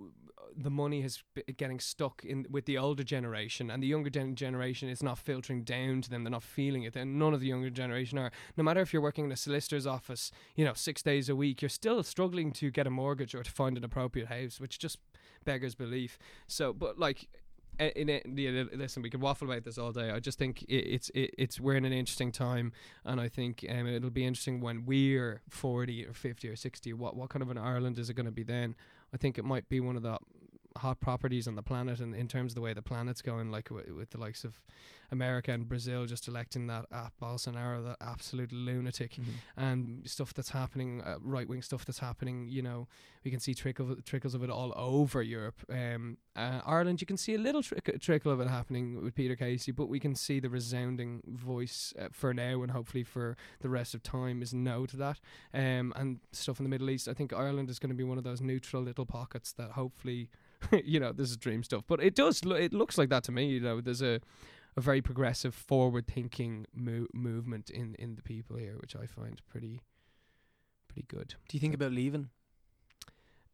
[0.56, 1.24] the money is
[1.58, 5.64] getting stuck in with the older generation, and the younger gen- generation is not filtering
[5.64, 6.24] down to them.
[6.24, 8.32] They're not feeling it, and none of the younger generation are.
[8.56, 11.64] No matter if you're working in a solicitor's office, you know, six days a week,
[11.64, 15.00] you're still struggling to get a mortgage or to find an appropriate house, which just
[15.44, 16.20] beggars belief.
[16.48, 17.28] So, but like
[17.80, 20.12] in yeah, listen, we could waffle about this all day.
[20.12, 22.72] I just think it, it's it, it's we're in an interesting time,
[23.06, 26.94] and I think um, it'll be interesting when we're forty or fifty or sixty.
[26.94, 28.76] What what kind of an Ireland is it going to be then?
[29.14, 30.18] I think it might be one of the
[30.78, 33.70] hot properties on the planet, and in terms of the way the planet's going, like
[33.70, 34.60] w- with the likes of
[35.12, 39.18] America and Brazil just electing that uh, Bolsonaro, that absolute lunatic,
[39.56, 42.48] and stuff that's happening, uh, right wing stuff that's happening.
[42.50, 42.88] You know,
[43.24, 45.62] we can see trickle, trickles of it all over Europe.
[45.70, 49.36] Um, uh, Ireland, you can see a little trick, trickle of it happening with Peter
[49.36, 53.70] Casey, but we can see the resounding voice uh, for now and hopefully for the
[53.70, 55.20] rest of time is no to that.
[55.54, 58.18] Um, and stuff in the Middle East, I think Ireland is going to be one
[58.18, 60.30] of those neutral little pockets that hopefully,
[60.84, 62.44] you know, this is dream stuff, but it does.
[62.46, 63.48] Lo- it looks like that to me.
[63.48, 64.20] You know, there's a
[64.76, 69.82] a very progressive, forward-thinking mo- movement in in the people here, which I find pretty
[70.88, 71.36] pretty good.
[71.48, 72.30] Do you think about leaving?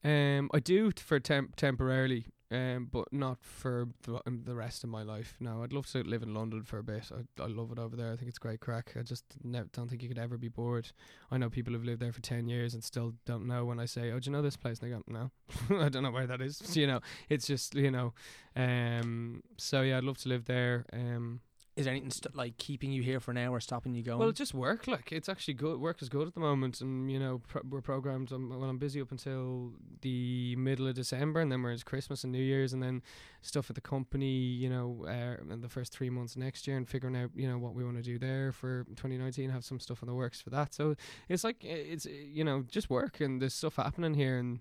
[0.03, 4.89] Um, I do for temp- temporarily, um, but not for the, um, the rest of
[4.89, 5.35] my life.
[5.39, 7.11] No, I'd love to live in London for a bit.
[7.11, 8.11] I, I love it over there.
[8.11, 8.93] I think it's great crack.
[8.97, 10.91] I just ne- don't think you could ever be bored.
[11.29, 13.85] I know people who've lived there for ten years and still don't know when I
[13.85, 15.31] say, "Oh, do you know this place?" And they go, "No,
[15.83, 18.13] I don't know where that is." So, you know, it's just you know.
[18.55, 20.85] Um, so yeah, I'd love to live there.
[20.91, 21.41] Um,
[21.79, 24.19] is there anything st- like keeping you here for now or stopping you going?
[24.19, 24.87] Well, just work.
[24.87, 25.79] Like it's actually good.
[25.79, 28.31] Work is good at the moment, and you know pro- we're programmed.
[28.31, 32.33] Um, well, I'm busy up until the middle of December, and then we're Christmas and
[32.33, 33.01] New Year's, and then
[33.41, 34.27] stuff at the company.
[34.27, 37.57] You know, uh, in the first three months next year, and figuring out you know
[37.57, 39.49] what we want to do there for 2019.
[39.49, 40.73] Have some stuff in the works for that.
[40.73, 40.95] So
[41.27, 44.59] it's like it's you know just work, and there's stuff happening here, and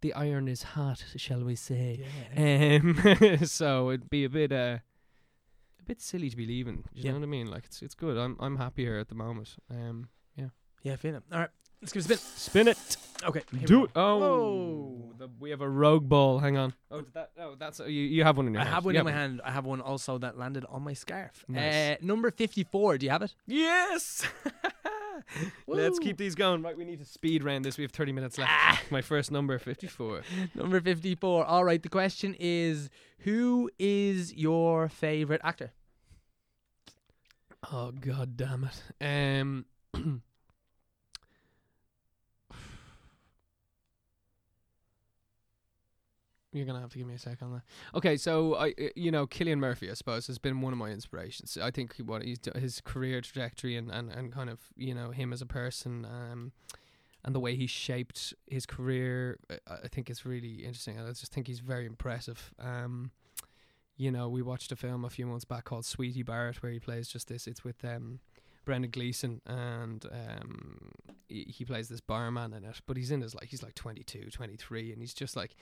[0.00, 2.00] the iron is hot, shall we say?
[2.34, 2.78] yeah.
[2.80, 4.78] Um, so it'd be a bit uh,
[5.80, 6.76] a bit silly to be leaving.
[6.76, 7.10] Do you Yeah.
[7.12, 7.46] know what I mean?
[7.50, 8.16] Like it's it's good.
[8.16, 9.56] I'm I'm happy here at the moment.
[9.70, 10.48] Um, yeah,
[10.82, 11.22] Yeah, feel it.
[11.32, 12.64] All right, let's give it a spin.
[12.64, 12.96] spin it.
[13.22, 13.90] Okay, Do it.
[13.94, 15.14] Oh, Whoa.
[15.18, 16.38] the, we have a rogue ball.
[16.38, 16.72] Hang on.
[16.90, 17.32] Oh, did that.
[17.38, 17.86] Oh, that's you.
[17.88, 18.74] You have one in your I hand.
[18.76, 19.42] have one You in my hand.
[19.44, 21.44] I have one also that landed on my scarf.
[21.46, 21.74] Nice.
[21.74, 22.96] Uh, number fifty-four.
[22.96, 23.34] Do you have it?
[23.46, 24.26] Yes.
[25.66, 26.62] Let's keep these going.
[26.62, 27.78] Right, we need to speed round this.
[27.78, 28.50] We have 30 minutes left.
[28.52, 28.80] Ah.
[28.90, 30.22] My first number, 54.
[30.54, 31.44] Number fifty-four.
[31.44, 31.82] All right.
[31.82, 35.72] The question is, who is your favorite actor?
[37.72, 39.04] Oh god damn it.
[39.04, 39.66] Um
[46.52, 47.62] You're gonna have to give me a second on that.
[47.94, 51.56] Okay, so I, you know, Cillian Murphy, I suppose, has been one of my inspirations.
[51.56, 55.32] I think what he's his career trajectory and, and, and kind of you know him
[55.32, 56.52] as a person, um,
[57.24, 60.98] and the way he shaped his career, I, I think is really interesting.
[60.98, 62.52] I just think he's very impressive.
[62.58, 63.12] Um,
[63.96, 66.80] you know, we watched a film a few months back called Sweety Barrett, where he
[66.80, 67.46] plays just this.
[67.46, 68.18] It's with um,
[68.64, 70.92] Brendan Gleeson, and um,
[71.28, 72.80] he, he plays this barman in it.
[72.86, 75.54] But he's in his like he's like 22, 23, and he's just like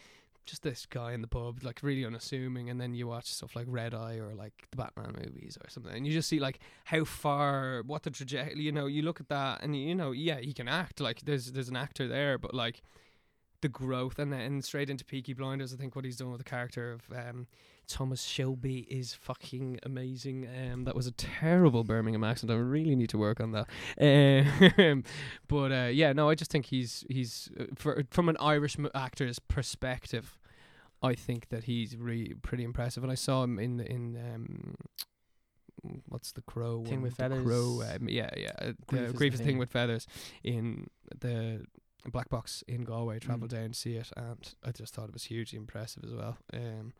[0.49, 2.71] just this guy in the pub, like really unassuming.
[2.71, 5.95] And then you watch stuff like Red Eye or like the Batman movies or something,
[5.95, 8.61] and you just see like how far, what the trajectory.
[8.61, 11.01] You know, you look at that, and you know, yeah, he can act.
[11.01, 12.83] Like there's there's an actor there, but like
[13.61, 15.73] the growth and then straight into Peaky Blinders.
[15.73, 17.47] I think what he's done with the character of um,
[17.89, 20.47] Thomas Shelby is fucking amazing.
[20.47, 22.53] Um, that was a terrible Birmingham accent.
[22.53, 23.67] I really need to work on that.
[24.01, 25.05] Um,
[25.49, 29.39] but uh, yeah, no, I just think he's he's uh, for, from an Irish actor's
[29.39, 30.38] perspective.
[31.03, 34.75] I think that he's really pretty impressive, and I saw him in the in um,
[36.09, 37.03] what's the crow Thing one?
[37.03, 37.45] with The Feathers.
[37.45, 39.59] Crow, um, yeah, yeah, uh, the is the grief is Thing.
[39.59, 40.07] with feathers
[40.43, 40.89] in
[41.21, 41.65] the
[42.11, 43.19] black box in Galway.
[43.21, 43.55] Travelled Mm.
[43.55, 46.37] down to see it, and I just thought it was hugely impressive as well.
[46.53, 46.93] Um,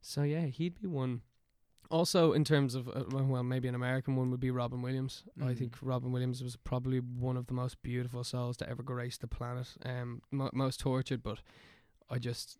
[0.00, 1.22] so yeah, he'd be one.
[1.88, 5.22] Also, in terms of uh, well, maybe an American one would be Robin Williams.
[5.40, 5.58] I Mm.
[5.58, 9.28] think Robin Williams was probably one of the most beautiful souls to ever grace the
[9.28, 9.76] planet.
[9.84, 11.40] Um, mo- most tortured, but
[12.10, 12.58] I just,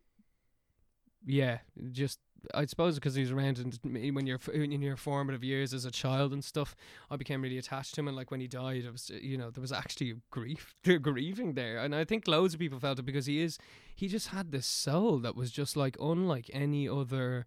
[1.24, 1.59] yeah,
[1.90, 2.18] just
[2.55, 5.90] I suppose because he was around in, when you're in your formative years as a
[5.90, 6.74] child and stuff.
[7.11, 9.50] I became really attached to him, and like when he died, it was you know
[9.50, 13.26] there was actually grief, grieving there, and I think loads of people felt it because
[13.26, 13.59] he is
[13.94, 17.46] he just had this soul that was just like unlike any other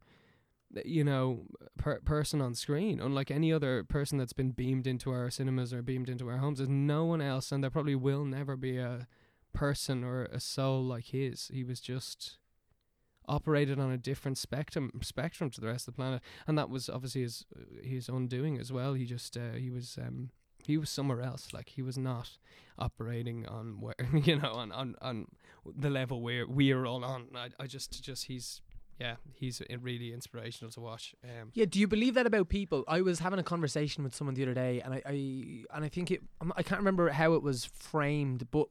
[0.85, 1.45] you know
[1.77, 5.81] per- person on screen unlike any other person that's been beamed into our cinemas or
[5.81, 9.07] beamed into our homes there's no one else and there probably will never be a
[9.51, 12.37] person or a soul like his he was just
[13.29, 16.21] operated on a different spectrum spectrum to the rest of the planet.
[16.47, 17.45] And that was obviously his
[17.81, 18.93] his undoing as well.
[18.93, 20.31] He just uh, he was um
[20.65, 21.53] he was somewhere else.
[21.53, 22.31] Like he was not
[22.77, 25.27] operating on where you know on on on
[25.65, 27.27] the level where we are all on.
[27.35, 28.61] I, I just just he's
[28.99, 32.83] yeah he's really inspirational to watch um Yeah, do you believe that about people?
[32.87, 35.11] I was having a conversation with someone the other day, and I, I
[35.75, 36.21] and I think it.
[36.41, 38.67] I'm- can't remember how it was framed, but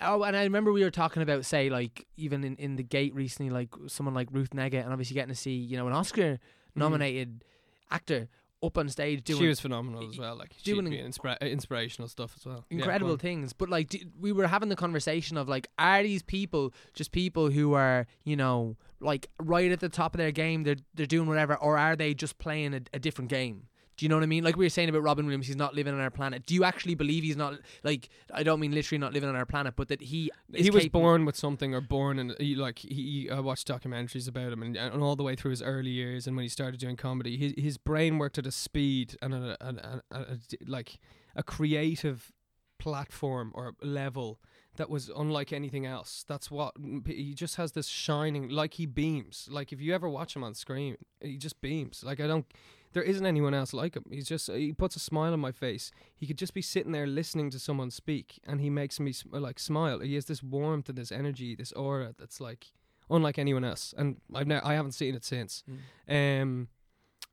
[0.00, 3.14] oh, and I remember we were talking about, say, like even in, in the gate
[3.14, 6.38] recently, like someone like Ruth Negga, and obviously getting to see, you know, an Oscar
[6.74, 7.44] nominated
[7.90, 8.28] actor
[8.62, 12.46] up on stage doing she was phenomenal as well like doing inspira- inspirational stuff as
[12.46, 13.18] well Yeah, incredible on.
[13.18, 13.52] things.
[13.52, 17.50] But like, d- we were having the conversation of like, are these people just people
[17.50, 20.62] who are, you know, like right at the top of their game?
[20.64, 23.68] They're they're doing whatever, or are they just playing a, a different game?
[23.98, 24.42] Do you know what I mean?
[24.42, 26.46] Like we were saying about Robin Williams, he's not living on our planet.
[26.46, 28.08] Do you actually believe he's not like?
[28.32, 31.00] I don't mean literally not living on our planet, but that he he was capable-
[31.02, 34.76] born with something or born and he like he I watched documentaries about him and,
[34.76, 37.54] and all the way through his early years and when he started doing comedy his
[37.56, 40.98] his brain worked at a speed and a, a, a, a like
[41.36, 42.32] a creative
[42.78, 44.40] platform or level
[44.76, 46.74] that was unlike anything else that's what
[47.06, 50.54] he just has this shining like he beams like if you ever watch him on
[50.54, 52.46] screen he just beams like I don't
[52.92, 54.04] there isn't anyone else like him.
[54.10, 55.90] He's just he puts a smile on my face.
[56.14, 59.58] He could just be sitting there listening to someone speak, and he makes me like
[59.58, 60.00] smile.
[60.00, 62.72] He has this warmth and this energy, this aura that's like
[63.10, 63.94] unlike anyone else.
[63.96, 65.64] And I've I haven't seen it since.
[66.08, 66.68] Um,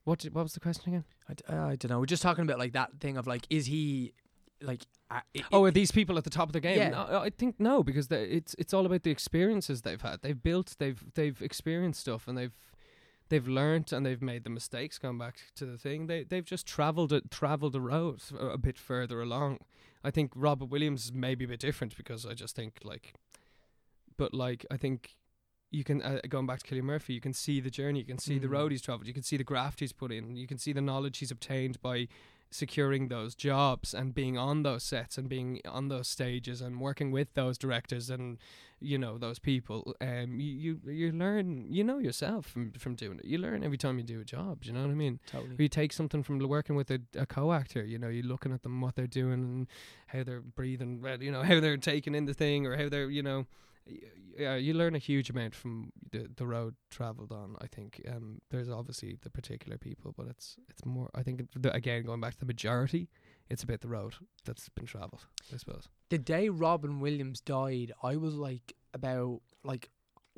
[0.05, 1.03] what did, what was the question again?
[1.27, 1.99] I, d- I don't know.
[1.99, 4.13] We're just talking about like that thing of like, is he
[4.61, 4.81] like?
[5.11, 6.77] Uh, i- Oh, are these people at the top of the game?
[6.77, 6.89] Yeah.
[6.89, 10.21] No, I think no, because it's it's all about the experiences they've had.
[10.21, 12.53] They've built, they've they've experienced stuff, and they've
[13.29, 14.97] they've learnt and they've made the mistakes.
[14.97, 18.57] Going back to the thing, they they've just travelled it, travelled the road a, a
[18.57, 19.59] bit further along.
[20.03, 23.13] I think Robert Williams is maybe a bit different because I just think like,
[24.17, 25.15] but like I think
[25.71, 28.17] you can uh, going back to Cillian Murphy, you can see the journey, you can
[28.17, 28.51] see the Mm.
[28.51, 30.81] road he's travelled, you can see the graft he's put in, you can see the
[30.81, 32.07] knowledge he's obtained by
[32.51, 37.11] securing those jobs and being on those sets and being on those stages and working
[37.11, 38.37] with those directors and
[38.81, 43.19] you know those people um you you, you learn you know yourself from from doing
[43.19, 45.19] it you learn every time you do a job do you know what i mean
[45.27, 45.55] Totally.
[45.59, 48.81] you take something from working with a, a co-actor you know you're looking at them
[48.81, 49.67] what they're doing and
[50.07, 53.21] how they're breathing you know how they're taking in the thing or how they're you
[53.21, 53.45] know
[54.37, 58.01] yeah you learn a huge amount from the, the road traveled on i think.
[58.07, 62.21] Um there's obviously the particular people but it's it's more i think the, again going
[62.21, 63.09] back to the majority
[63.49, 64.13] it's about the road
[64.45, 65.89] that's been traveled i suppose.
[66.09, 69.89] The day Robin Williams died, I was like about like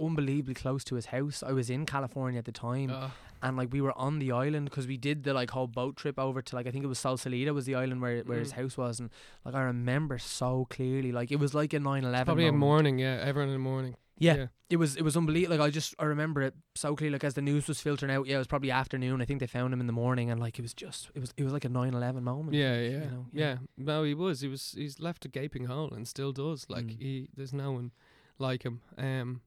[0.02, 1.44] unbelievably close to his house.
[1.44, 3.10] I was in California at the time, Uh,
[3.44, 6.18] and like we were on the island because we did the like whole boat trip
[6.20, 8.56] over to like I think it was Sausalito was the island where where his Mm.
[8.62, 9.10] house was, and
[9.46, 12.60] like I remember so clearly, like it was like a 9-11 probably a moment.
[12.60, 15.58] morning yeah everyone in the morning Yeah, it was it was unbelievable.
[15.58, 17.14] Like I just I remember it so clearly.
[17.14, 19.20] Like as the news was filtering out, yeah, it was probably afternoon.
[19.20, 21.34] I think they found him in the morning, and like it was just it was
[21.38, 22.54] it was like a 9-11 moment.
[22.54, 23.58] Yeah, yeah, you know, yeah.
[23.78, 24.42] No, he was.
[24.42, 24.74] He was.
[24.78, 26.68] He's left a gaping hole and still does.
[26.70, 27.00] Like Mm.
[27.02, 27.92] he, there's no one
[28.38, 28.82] like him.
[28.96, 29.42] Um,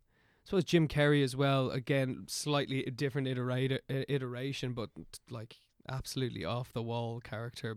[0.44, 1.70] I suppose Jim Carrey as well.
[1.70, 4.90] Again, slightly different iteration, but
[5.30, 5.56] like
[5.88, 7.76] absolutely off the wall character,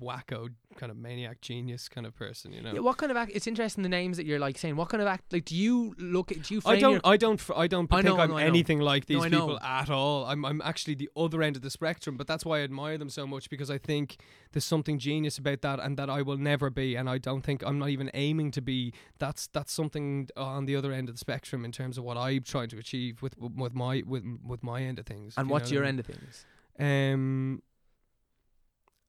[0.00, 2.52] wacko kind of maniac genius kind of person.
[2.52, 2.72] You know.
[2.74, 3.32] Yeah, what kind of act?
[3.34, 4.76] It's interesting the names that you're like saying.
[4.76, 5.32] What kind of act?
[5.32, 6.30] Like, do you look?
[6.32, 6.62] at Do you?
[6.64, 6.92] I don't.
[6.94, 7.40] Your, I don't.
[7.56, 10.24] I don't I think know, I'm no, anything like these No, people at all.
[10.26, 10.44] I'm.
[10.44, 13.26] I'm actually the other end of the spectrum, but that's why I admire them so
[13.26, 14.16] much because I think
[14.52, 17.62] there's something genius about that, and that I will never be, and I don't think
[17.64, 18.92] I'm not even aiming to be.
[19.18, 22.42] That's that's something on the other end of the spectrum in terms of what I'm
[22.42, 25.34] trying to achieve with with my with with my end of things.
[25.36, 25.88] and what's I your mean?
[25.90, 26.44] end of things?
[26.78, 27.62] Um,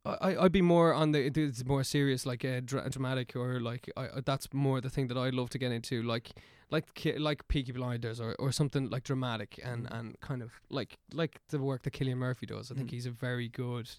[0.05, 3.59] I I- I'd be more on the it's more serious, like uh, dra- dramatic, or
[3.59, 6.31] like I, I- that's more the thing that I'd love to get into, like
[6.69, 10.97] like Ki- like Peaky Blinders or, or something like dramatic and and kind of like
[11.13, 12.71] like the work that Cillian Murphy does.
[12.71, 12.93] I think Mm.
[12.93, 13.89] he's a very good.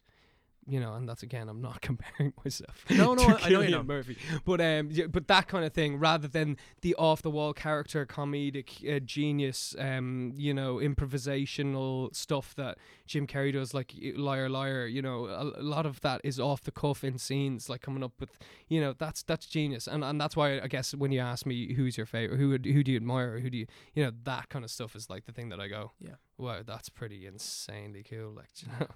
[0.71, 2.85] You know, and that's again, I'm not comparing myself.
[2.91, 3.87] No, no, I- I know you're not.
[3.87, 7.55] Murphy, but um, yeah, but that kind of thing, rather than the off the wall
[7.55, 14.49] character, comedic uh, genius, um, you know, improvisational stuff that Jim Carrey does, like Liar
[14.49, 14.87] Liar.
[14.87, 18.03] You know, a, a lot of that is off the cuff in scenes, like coming
[18.03, 18.39] up with,
[18.69, 21.73] you know, that's that's genius, and and that's why I guess when you ask me
[21.75, 24.49] who's your favorite, who would- who do you admire, who do you, you know, that
[24.49, 26.15] kind of stuff is like the thing that I go, Yeah.
[26.39, 28.87] Wow, that's pretty insanely cool, like, you know.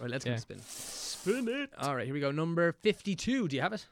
[0.00, 0.32] Right, let's Yeah.
[0.32, 0.60] go spin.
[0.60, 1.70] spin it.
[1.78, 2.30] All right, here we go.
[2.30, 3.46] Number fifty-two.
[3.48, 3.86] Do you have it?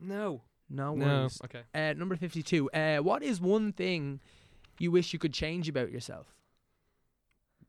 [0.00, 1.40] No, No no, worries.
[1.44, 1.62] okay.
[1.74, 2.70] Uh, number fifty-two.
[2.70, 4.20] Uh, what is one thing
[4.78, 6.34] you wish you could change about yourself?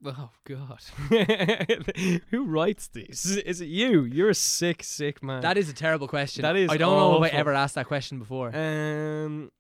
[0.04, 0.80] Oh God!
[2.32, 3.38] Who writes these?
[3.46, 4.02] Is it you?
[4.04, 5.42] You're a sick, sick man.
[5.42, 6.42] That is a terrible question.
[6.42, 7.40] That is I don't know if I awful.
[7.40, 8.48] ever asked that question before.
[8.56, 9.52] um,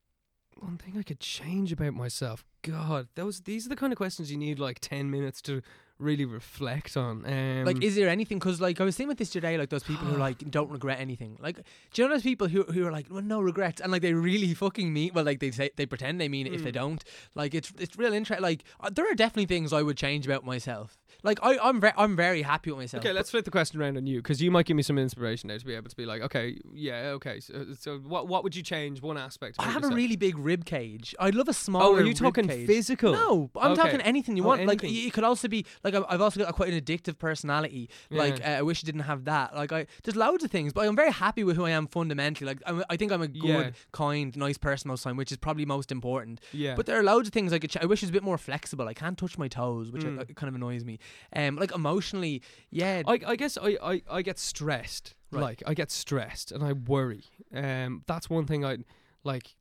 [0.59, 2.43] one thing I could change about myself.
[2.61, 5.61] God, those these are the kind of questions you need like ten minutes to
[6.01, 7.25] really reflect on.
[7.25, 8.39] Um, like, is there anything?
[8.39, 10.99] Because, like, I was thinking with this today, like those people who like don't regret
[10.99, 11.37] anything.
[11.41, 11.57] Like,
[11.93, 14.13] do you know those people who who are like, well, no regrets, and like they
[14.13, 15.11] really fucking mean.
[15.13, 16.81] Well, like they say they pretend they mean it if they Mm.
[16.83, 17.03] don't.
[17.35, 18.41] Like, it's it's real interesting.
[18.43, 20.97] Like, uh, there are definitely things I would change about myself.
[21.23, 23.03] Like, I I'm very I'm very happy with myself.
[23.05, 25.49] Okay, let's flip the question around on you because you might give me some inspiration
[25.49, 27.39] now to be able to be like, okay, yeah, okay.
[27.39, 29.01] So, so what what would you change?
[29.01, 29.57] One aspect.
[29.59, 31.13] I have a really big rib cage.
[31.19, 31.85] I'd love a smaller.
[31.85, 32.65] Oh, are you talking cage.
[32.67, 33.13] physical?
[33.13, 33.81] No, I'm Okay.
[33.83, 34.65] talking anything you Oh, want.
[34.65, 35.03] Like anything.
[35.03, 37.89] y- it could also be like I've, I've also got a, quite an addictive personality.
[38.09, 38.55] Like Yeah.
[38.55, 39.55] uh, I wish I didn't have that.
[39.55, 42.47] Like I there's loads of things, but I'm very happy with who I am fundamentally.
[42.47, 43.71] Like I'm, I think I'm a good, Yeah.
[43.91, 46.41] kind, nice person most of the time, which is probably most important.
[46.53, 47.69] yeah, But there are loads of things I could.
[47.71, 48.87] Ch- I wish it was a bit more flexible.
[48.87, 50.19] I can't touch my toes, which Mm.
[50.19, 50.99] uh, kind of annoys me.
[51.35, 53.01] Um, like emotionally, yeah.
[53.07, 55.15] I, I guess I, I, I get stressed.
[55.31, 55.41] Right.
[55.41, 57.23] Like I get stressed and I worry.
[57.53, 58.79] Um, that's one thing I
[59.23, 59.55] like.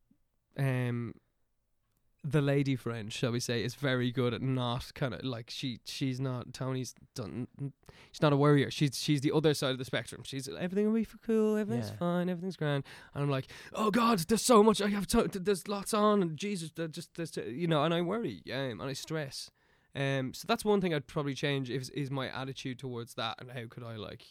[0.58, 1.14] Um,
[2.22, 5.80] the lady friend, shall we say, is very good at not kind of like she
[5.84, 7.48] she's not Tony's done.
[8.12, 8.70] She's not a worrier.
[8.70, 10.22] She's she's the other side of the spectrum.
[10.24, 11.56] She's everything will be for cool.
[11.56, 11.96] Everything's Yeah.
[11.96, 12.28] fine.
[12.28, 12.84] Everything's grand.
[13.14, 14.82] And I'm like, oh God, there's so much.
[14.82, 18.42] I have to, there's lots on, and Jesus, just there's you know, and I worry,
[18.52, 19.50] um, and I stress.
[19.96, 23.50] Um, so that's one thing I'd probably change is is my attitude towards that, and
[23.50, 24.24] how could I like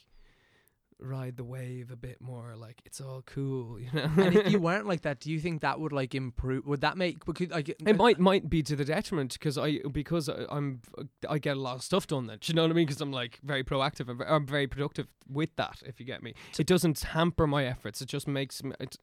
[1.00, 2.56] ride the wave a bit more?
[2.58, 4.10] Like it's all cool, you know.
[4.18, 6.66] and if you weren't like that, do you think that would like improve?
[6.68, 7.26] Would that make?
[7.26, 10.82] Because like It uh, might might be to the detriment because I because I- I'm
[11.30, 12.28] I get a lot of stuff done.
[12.28, 12.86] Then do you know what I mean?
[12.88, 14.10] Because I'm like very proactive.
[14.10, 15.82] I'm, I'm very productive with that.
[15.86, 18.02] If you get me, it doesn't hamper my efforts.
[18.02, 18.74] It just makes me.
[18.80, 18.98] It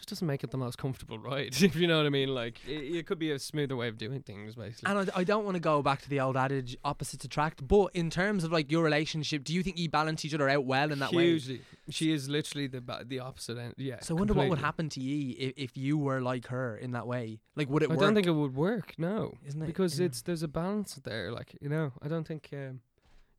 [0.00, 1.54] just doesn't make it the most comfortable ride.
[1.62, 2.34] if you know what I mean.
[2.34, 4.90] Like it, it could be a smoother way of doing things, basically.
[4.90, 7.66] And I, I don't want to go back to the old adage, opposites attract.
[7.66, 10.64] But in terms of like your relationship, do you think you balance each other out
[10.64, 11.24] well in that way?
[11.26, 11.60] Hugely.
[11.90, 13.74] She is literally the ba- the opposite end.
[13.76, 14.00] Yeah.
[14.00, 16.92] So I wonder what would happen to you if, if you were like her in
[16.92, 17.40] that way.
[17.56, 17.98] Like, would it work?
[17.98, 18.06] I work?
[18.06, 18.94] don't think it would work.
[18.98, 19.66] No, Isn't it?
[19.66, 20.06] because Yeah.
[20.06, 21.30] it's there's a balance there.
[21.30, 22.48] Like you know, I don't think.
[22.52, 22.80] Um,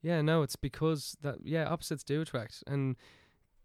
[0.03, 2.95] yeah, no, it's because that yeah opposites do attract, and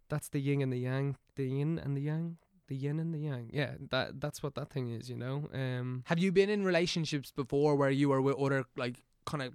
[0.08, 2.36] that's the yin and the yang, the yin and the yang,
[2.68, 3.50] the yin and the yang.
[3.52, 5.08] Yeah, that that's what that thing is.
[5.08, 5.48] You know.
[5.52, 6.02] Um.
[6.06, 9.52] Have you been in relationships before where you were with other like kind of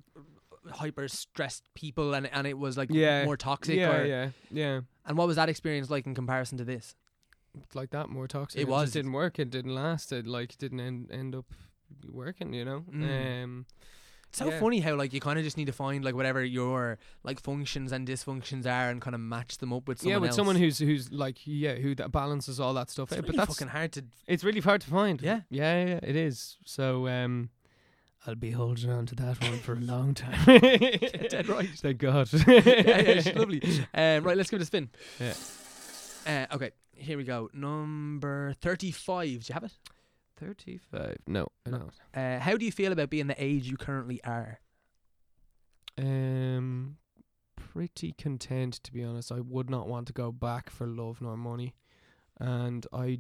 [0.72, 3.26] hyper stressed people and and it was like Yeah.
[3.26, 3.76] more toxic?
[3.78, 4.82] yeah, or, yeah, yeah.
[5.06, 6.96] And what was that experience like in comparison to this?
[7.74, 8.62] Like that more toxic.
[8.62, 8.92] It just was.
[8.92, 9.40] didn't work.
[9.40, 10.12] It didn't last.
[10.14, 11.46] It like didn't end end up
[12.10, 12.54] working.
[12.54, 12.86] You know.
[12.92, 13.44] Mm.
[13.44, 13.66] Um.
[14.32, 14.62] It's so Yeah.
[14.62, 17.92] funny how like you kind of just need to find like whatever your like functions
[17.92, 20.38] and dysfunctions are and kind of match them up with someone yeah, with else.
[20.38, 23.24] someone who's who's like yeah, who that balances all that stuff it's out.
[23.26, 24.06] really but that's fucking hard to.
[24.28, 25.22] it's really hard to find.
[25.22, 25.42] Yeah.
[25.50, 26.56] yeah, yeah, it is.
[26.64, 27.50] So um,
[28.26, 30.40] I'll be holding on to that one for a long time.
[30.46, 31.68] Dead right.
[31.76, 32.30] Thank God.
[32.48, 33.62] yeah, yeah, lovely.
[33.94, 34.90] Um, right, let's give it a spin.
[35.20, 35.34] Yeah.
[36.26, 37.50] Uh, okay, here we go.
[37.54, 39.28] Number thirty-five.
[39.44, 39.74] Do you have it?
[40.42, 41.20] Thirty-five.
[41.28, 41.90] No, No.
[42.16, 44.60] Uh, how do you feel about being the age you currently are?
[46.00, 46.98] Um,
[47.56, 49.32] pretty content to be honest.
[49.32, 51.76] I would not want to go back for love nor money,
[52.40, 53.20] and I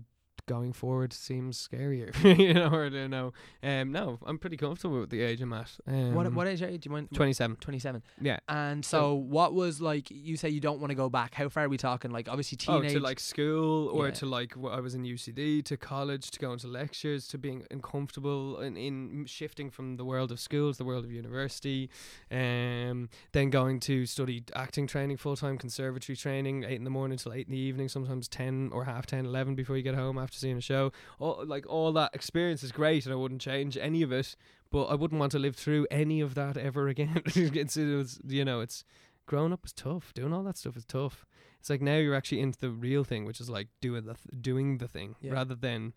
[0.51, 2.11] going forward seems scarier.
[2.37, 3.31] you know, or know.
[3.63, 5.71] Um, no, I'm pretty comfortable with the age I'm at.
[5.87, 6.77] Um, what what age are you?
[6.77, 7.07] Do you mind?
[7.13, 7.55] Twenty-seven.
[7.57, 8.03] Twenty-seven.
[8.19, 8.39] Yeah.
[8.49, 10.11] And so, what was like?
[10.11, 11.33] You say you don't want to go back.
[11.35, 12.11] How far are we talking?
[12.11, 12.91] Like, obviously, teenage.
[12.91, 14.13] Oh, to like school or Yeah.
[14.15, 18.59] to like I was in UCD to college to going to lectures to being uncomfortable
[18.59, 21.89] in, in shifting from the world of schools the world of university,
[22.29, 27.17] um, then going to study acting training full time conservatory training eight in the morning
[27.17, 30.17] till eight in the evening sometimes ten or half 10, 11 before you get home
[30.17, 30.91] after seeing a show.
[31.19, 34.35] All like all that experience is great and I wouldn't change any of it,
[34.71, 37.21] but I wouldn't want to live through any of that ever again.
[37.25, 38.83] it's, it was, you know it's.
[39.27, 40.13] Growing up is tough.
[40.13, 41.25] Doing all that stuff is tough.
[41.59, 44.41] It's like now you're actually into the real thing, which is like doing the th-
[44.41, 45.33] doing the thing Yeah.
[45.33, 45.93] rather than,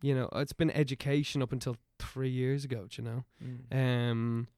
[0.00, 2.86] you know, it's been education up until three years ago.
[2.88, 4.10] do You know, Mm.
[4.10, 4.48] um,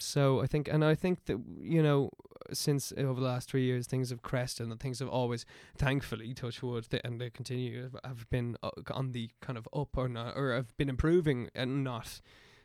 [0.00, 2.10] so I think, and I think that you know,
[2.52, 5.44] since over the last three years, things have crested and things have always,
[5.76, 9.68] thankfully, touch wood, th- and they continue have- have been uh, on the kind of
[9.72, 12.20] up or not, or have been improving and not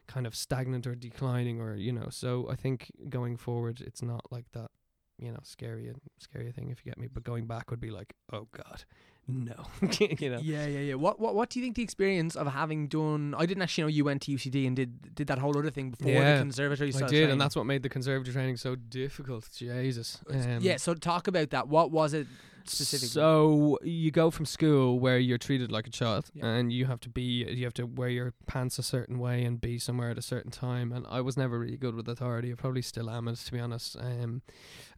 [0.08, 2.08] kind of stagnant or declining, or you know.
[2.10, 4.72] So I think going forward, it's not like that,
[5.18, 7.08] you know, scary and scary thing if you get me.
[7.12, 8.84] But going back would be like, oh god,
[9.28, 9.56] no,
[10.00, 10.40] you know.
[10.42, 10.94] Yeah, yeah, yeah.
[10.96, 13.34] What, what, what do you think the experience of having done?
[13.38, 15.92] I didn't actually know you went to UCD and did did that whole other thing
[15.92, 16.90] before Yeah, the conservatory.
[16.90, 17.32] I did, training.
[17.32, 19.50] and that's what made the conservatory training so difficult.
[19.56, 20.20] Jesus.
[20.30, 20.78] Um, yeah.
[20.78, 21.68] So talk about that.
[21.68, 22.28] What was it
[22.70, 23.10] specifically?
[23.10, 26.46] So you go from school where you're treated like a child, Yeah.
[26.48, 29.60] and you have to be, you have to wear your pants a certain way and
[29.62, 30.92] be somewhere at a certain time.
[30.92, 32.52] And I was never really good with authority.
[32.52, 33.98] I probably still am, to be honest.
[34.00, 34.42] Um,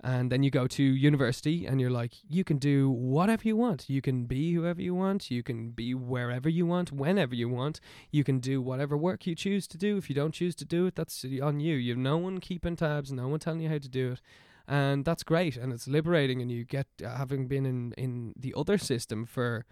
[0.02, 3.90] and then you go to university, and you're like, you can do whatever you want.
[3.90, 5.32] You can be whoever you want.
[5.32, 7.80] You can be wherever you want, whenever you want.
[8.12, 9.98] You can do whatever work you choose to do.
[9.98, 11.76] If you don't choose to do it, that's on you.
[11.76, 14.22] You have no one keeping tabs, no one telling you how to do it
[14.68, 18.54] and that's great and it's liberating and you get uh, having been in in the
[18.56, 19.66] other system for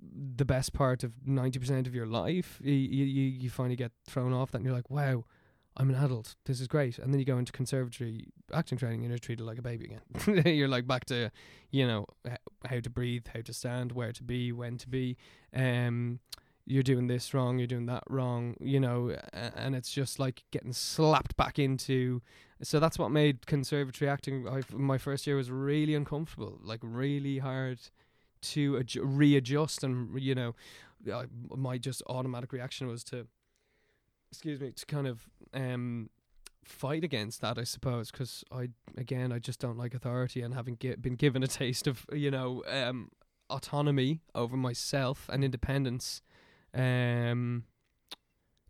[0.00, 4.50] the best part of 90% of your life you, you you finally get thrown off
[4.50, 5.24] that and you're like wow
[5.76, 6.36] I'm an adult.
[6.46, 6.98] This is great.
[6.98, 10.46] And then you go into conservatory acting training and you're treated like a baby again.
[10.54, 11.30] You're like back to
[11.70, 12.06] you know
[12.64, 15.16] how to breathe how to stand where to be when to be.
[15.54, 16.20] Um
[16.66, 20.72] you're doing this wrong you're doing that wrong you know and it's just like getting
[20.72, 22.22] slapped back into
[22.64, 27.38] so that's what made conservatory acting I, my first year was really uncomfortable like really
[27.38, 27.78] hard
[28.42, 30.54] to adju- readjust and you know
[31.12, 33.26] I, my just automatic reaction was to
[34.32, 36.10] excuse me to kind of um
[36.64, 40.76] fight against that i suppose because i again i just don't like authority and having
[40.80, 43.10] gi- been given a taste of you know um
[43.50, 46.22] autonomy over myself and independence
[46.72, 47.64] um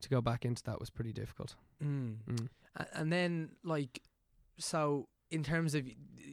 [0.00, 2.16] to go back into that was pretty difficult Mm.
[2.28, 2.48] mm.
[2.92, 4.02] And then, like,
[4.58, 5.86] so in terms of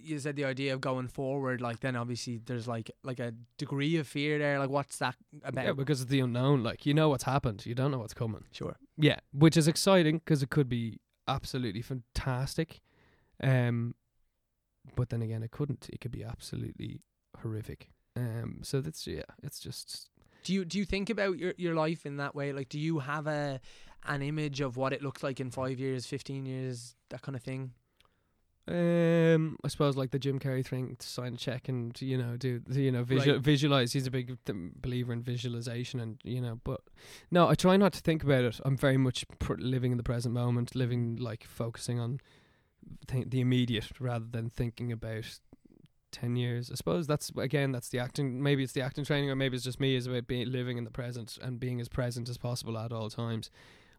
[0.04, 3.98] you said the idea of going forward, like then obviously there's like like a degree
[3.98, 4.60] of fear there.
[4.60, 5.66] Like, what's that about?
[5.66, 6.64] Yeah, because of the unknown.
[6.64, 8.44] Like you know what's happened, you don't know what's coming.
[8.52, 8.78] sure.
[8.98, 12.82] Yeah, which is exciting because it could be absolutely fantastic.
[13.42, 13.96] Um,
[14.96, 15.90] but then again, it couldn't.
[15.92, 17.02] It could be absolutely
[17.42, 17.90] horrific.
[18.16, 20.10] Um, so that's yeah, it's just
[20.44, 22.52] Do you do you think about your your life in that way?
[22.54, 23.62] Like, do you have a
[24.08, 27.42] an image of what it looks like in five years, fifteen years, that kind of
[27.44, 27.72] thing?
[28.68, 32.38] Um, I suppose like the Jim Carrey thing to sign a check and you know
[32.38, 33.44] do you know visual, Right.
[33.44, 33.92] visualize.
[33.94, 36.60] He's a big th- believer in visualization and you know.
[36.64, 36.82] But
[37.32, 38.60] no, I try not to think about it.
[38.64, 42.20] I'm very much pr- living in the present moment, living like focusing on
[43.08, 45.40] th- the immediate rather than thinking about.
[46.14, 49.36] 10 years i suppose that's again that's the acting maybe it's the acting training or
[49.38, 52.28] maybe it's just me is about being living in the present and being as present
[52.28, 53.50] as possible at all times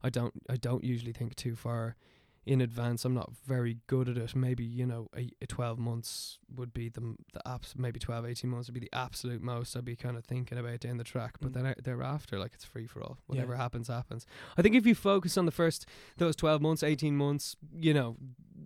[0.03, 1.96] i don't i don't usually think too far
[2.44, 3.05] in advance.
[3.05, 4.34] I'm not very good at it.
[4.34, 8.26] Maybe, you know, a, a 12 months would be the m- the apps, maybe 12,
[8.26, 11.05] 18 months would be the absolute most I'd be kind of thinking about down the
[11.05, 11.36] track.
[11.40, 11.55] But Mm.
[11.55, 13.18] then I, thereafter, like it's free for all.
[13.20, 13.22] Yeah.
[13.28, 14.26] Whatever happens, happens.
[14.59, 15.86] I think if you focus on the first,
[16.16, 18.16] those 12 months, 18 months, you know,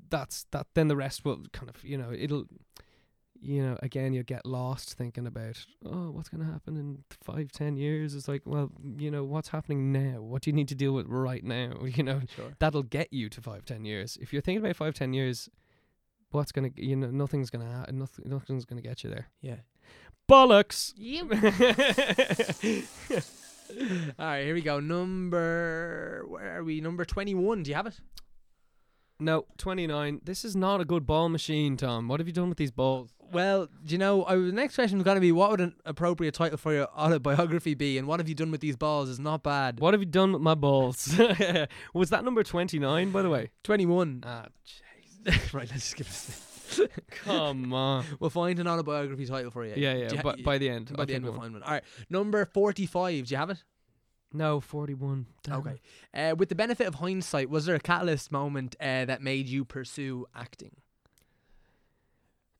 [0.08, 2.46] that's that, then the rest will kind of, you know, it'll,
[3.40, 7.52] you know, again, you'll get lost thinking about, oh, what's going to happen in five,
[7.52, 8.14] ten years?
[8.14, 10.20] It's like, well, you know, what's happening now?
[10.22, 11.72] What do you need to deal with right now?
[11.84, 12.52] You know, Sure.
[12.58, 14.18] that'll get you to five, ten years.
[14.20, 15.48] If you're thinking about five, ten years,
[16.30, 19.28] what's gonna, you know, nothing's gonna, ha- nothing, nothing's gonna get you there.
[19.40, 19.56] Yeah.
[20.28, 20.92] Bollocks.
[24.18, 24.80] All right, here we go.
[24.80, 26.80] Number where are we?
[26.80, 27.62] Number twenty-one.
[27.64, 27.98] Do you have it?
[29.18, 30.20] No, twenty nine.
[30.24, 32.08] This is not a good ball machine, Tom.
[32.08, 33.10] What have you done with these balls?
[33.32, 34.24] Well, do you know?
[34.24, 36.86] I, the next question was going to be, what would an appropriate title for your
[36.96, 39.08] autobiography be, and what have you done with these balls?
[39.08, 39.80] Is not bad.
[39.80, 41.18] What have you done with my balls?
[41.94, 43.50] Was that number twenty nine, by the way?
[43.64, 44.22] Twenty-one.
[44.24, 45.52] Ah, jeez.
[45.54, 46.90] right, let's just give it.
[47.10, 48.04] come on.
[48.20, 49.74] We'll find an autobiography title for you.
[49.76, 50.12] Yeah, yeah.
[50.12, 51.42] you But by the end, by I'll the end, we'll going.
[51.42, 51.62] find one.
[51.62, 53.26] All right, number forty-five.
[53.26, 53.62] Do you have it?
[54.32, 55.26] No, forty one.
[55.48, 55.80] Okay.
[56.12, 59.64] Uh, with the benefit of hindsight, was there a catalyst moment uh, that made you
[59.64, 60.76] pursue acting?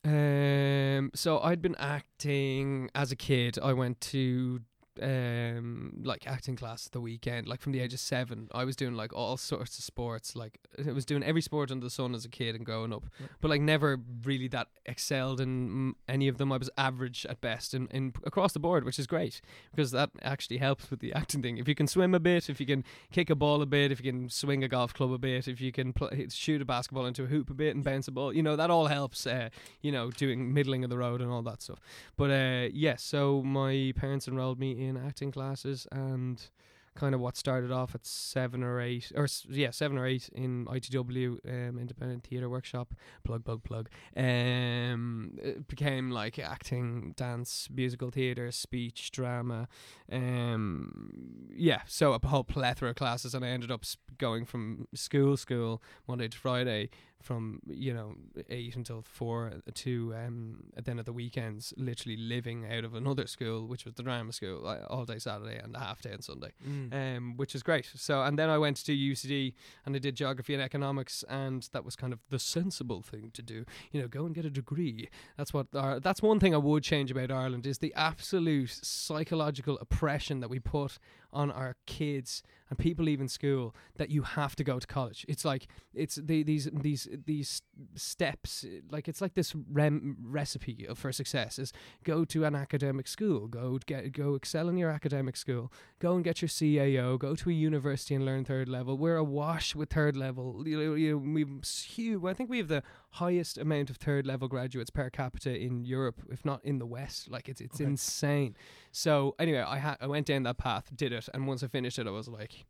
[0.05, 3.59] Um, so I'd been acting as a kid.
[3.61, 4.61] I went to
[5.03, 8.95] um like acting class the weekend like from the age of seven i was doing
[8.95, 12.25] like all sorts of sports like i was doing every sport under the sun as
[12.25, 13.27] a kid and growing up Yeah.
[13.41, 16.53] but like never really that excelled in any of them.
[16.53, 19.41] I was average at best in, in across the board which is great
[19.73, 21.59] because that actually helps with the acting thing.
[21.59, 24.03] If you can swim a bit if you can kick a ball a bit if
[24.03, 25.93] you can swing a golf club a bit if you can
[26.31, 28.71] shoot a basketball into a hoop a bit and bounce a ball you know that
[28.71, 29.49] all helps uh,
[29.83, 31.81] you know doing middling of the road and all that stuff.
[32.17, 36.51] But uh, yes, so my parents enrolled me in acting classes, and
[36.97, 40.67] kind of what started off at seven or eight, or yeah, seven or eight in
[40.67, 42.95] ITW, um, Independent Theatre Workshop.
[43.23, 43.89] Plug, plug, plug.
[44.17, 49.69] Um, it became like acting, dance, musical theatre, speech, drama.
[50.11, 53.85] Um, yeah, so a whole plethora of classes, and I ended up
[54.19, 56.91] going from school, school Monday to Friday,
[57.27, 58.15] from you know
[58.49, 63.67] eight until four to um then at the weekends literally living out of another school
[63.67, 66.53] which was the drama school like, all day Saturday and a half day on Sunday
[66.93, 67.91] um which is great.
[67.97, 69.55] So and then I went to UCD
[69.85, 73.43] and I did geography and economics and that was kind of the sensible thing to
[73.43, 75.09] do you know go and get a degree.
[75.37, 79.79] That's what our, that's one thing I would change about Ireland is the absolute psychological
[79.81, 80.99] oppression that we put
[81.33, 85.25] on our kids and people leaving school that you have to go to college.
[85.29, 87.63] It's like it's the, these these these
[87.95, 91.73] steps like it's like this rem- recipe for success is
[92.05, 96.25] go to an academic school go get go excel in your academic school go and
[96.25, 98.97] get your CAO go to a university and learn third level.
[98.99, 100.63] We're awash with third level.
[100.67, 104.27] You know, you know we've huge I think we have the highest amount of third
[104.27, 107.31] level graduates per capita in Europe if not in the west.
[107.31, 107.85] Like it's it's Okay.
[107.91, 108.57] insane.
[108.93, 111.99] So anyway I ha- I went down that path did it and once I finished
[111.99, 112.67] it I was like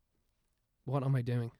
[0.84, 1.50] what am I doing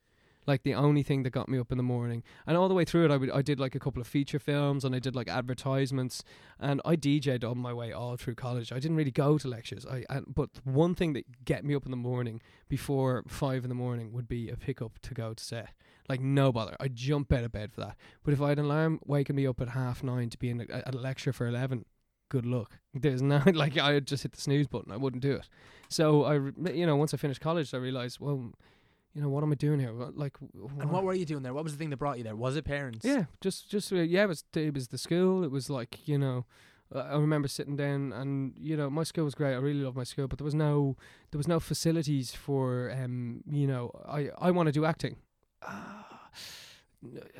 [0.46, 2.22] like the only thing that got me up in the morning.
[2.46, 4.38] And all the way through it I would I did like a couple of feature
[4.38, 6.22] films and I did like advertisements.
[6.58, 8.72] And I DJ'd on my way all through college.
[8.72, 9.84] I didn't really go to lectures.
[9.86, 13.68] I and, but one thing that get me up in the morning before five in
[13.68, 15.70] the morning would be a pickup to go to set.
[16.08, 16.76] Like no bother.
[16.78, 17.96] I'd jump out of bed for that.
[18.22, 20.60] But if I had an alarm waking me up at half nine to be in
[20.60, 21.84] a, a lecture for 11
[22.28, 22.78] good luck.
[22.94, 24.92] There's no like I'd just hit the snooze button.
[24.92, 25.48] I wouldn't do it.
[25.88, 26.34] So I
[26.70, 28.52] you know once I finished college I realized well
[29.16, 30.36] you know what am I doing here What- like
[30.80, 31.54] And what were you doing there?
[31.54, 32.36] What was the thing that brought you there?
[32.36, 33.02] Was it parents?
[33.12, 35.42] yeah, just just uh, yeah, it was it was the school.
[35.42, 36.44] It was like you know,
[36.94, 39.54] uh, I remember sitting down and you know my school was great.
[39.54, 40.96] I really loved my school, but there was no
[41.30, 45.16] there was no facilities for um you know I I want to do acting.
[45.62, 46.30] Ah,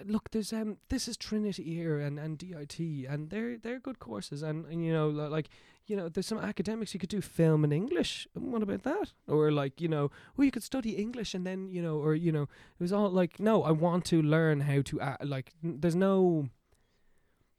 [0.04, 4.42] look, there's um this is Trinity here and and DIT and they're they're good courses
[4.42, 5.48] and, and you know like
[5.86, 8.26] you know there's some academics you could do film in English.
[8.34, 9.12] What about that?
[9.28, 12.32] Or like you know well you could study English and then you know or you
[12.32, 15.94] know it was all like no i want to learn how to act like there's
[15.94, 16.48] no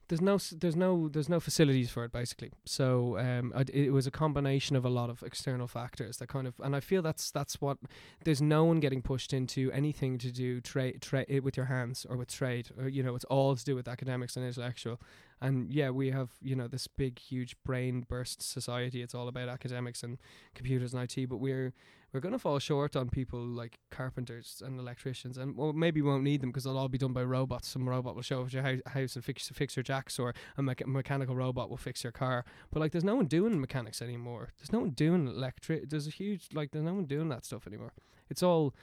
[0.07, 2.51] there's no there's no there's no facilities for it basically.
[2.65, 6.47] So um, I it was a combination of a lot of external factors that kind
[6.47, 7.77] of, and I feel that's that's what
[8.23, 12.15] there's no one getting pushed into anything to do trade trade with your hands or
[12.15, 12.69] with trade.
[12.77, 14.99] Or, you know, it's all to do with academics and intellectual.
[15.39, 19.01] And yeah, we have you know this big huge brain burst society.
[19.01, 20.17] It's all about academics and
[20.55, 21.73] computers and IT, but we're
[22.13, 26.09] we're going to fall short on people like carpenters and electricians, and well, maybe we
[26.09, 27.67] won't need them because they'll all be done by robots.
[27.67, 30.33] Some robot will show up at your hou- house and fix fix your jacks, or
[30.57, 32.45] a mecha- mechanical robot will fix your car.
[32.71, 34.49] But like, there's no one doing mechanics anymore.
[34.57, 35.89] There's no one doing electric.
[35.89, 37.93] There's a huge like, there's no one doing that stuff anymore.
[38.29, 38.73] It's all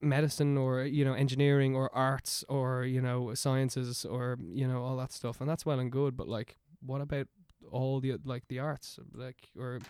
[0.00, 4.96] medicine or you know engineering or arts or you know sciences or you know all
[4.96, 6.16] that stuff, and that's well and good.
[6.16, 7.28] But like, what about
[7.70, 9.80] all the like the arts like or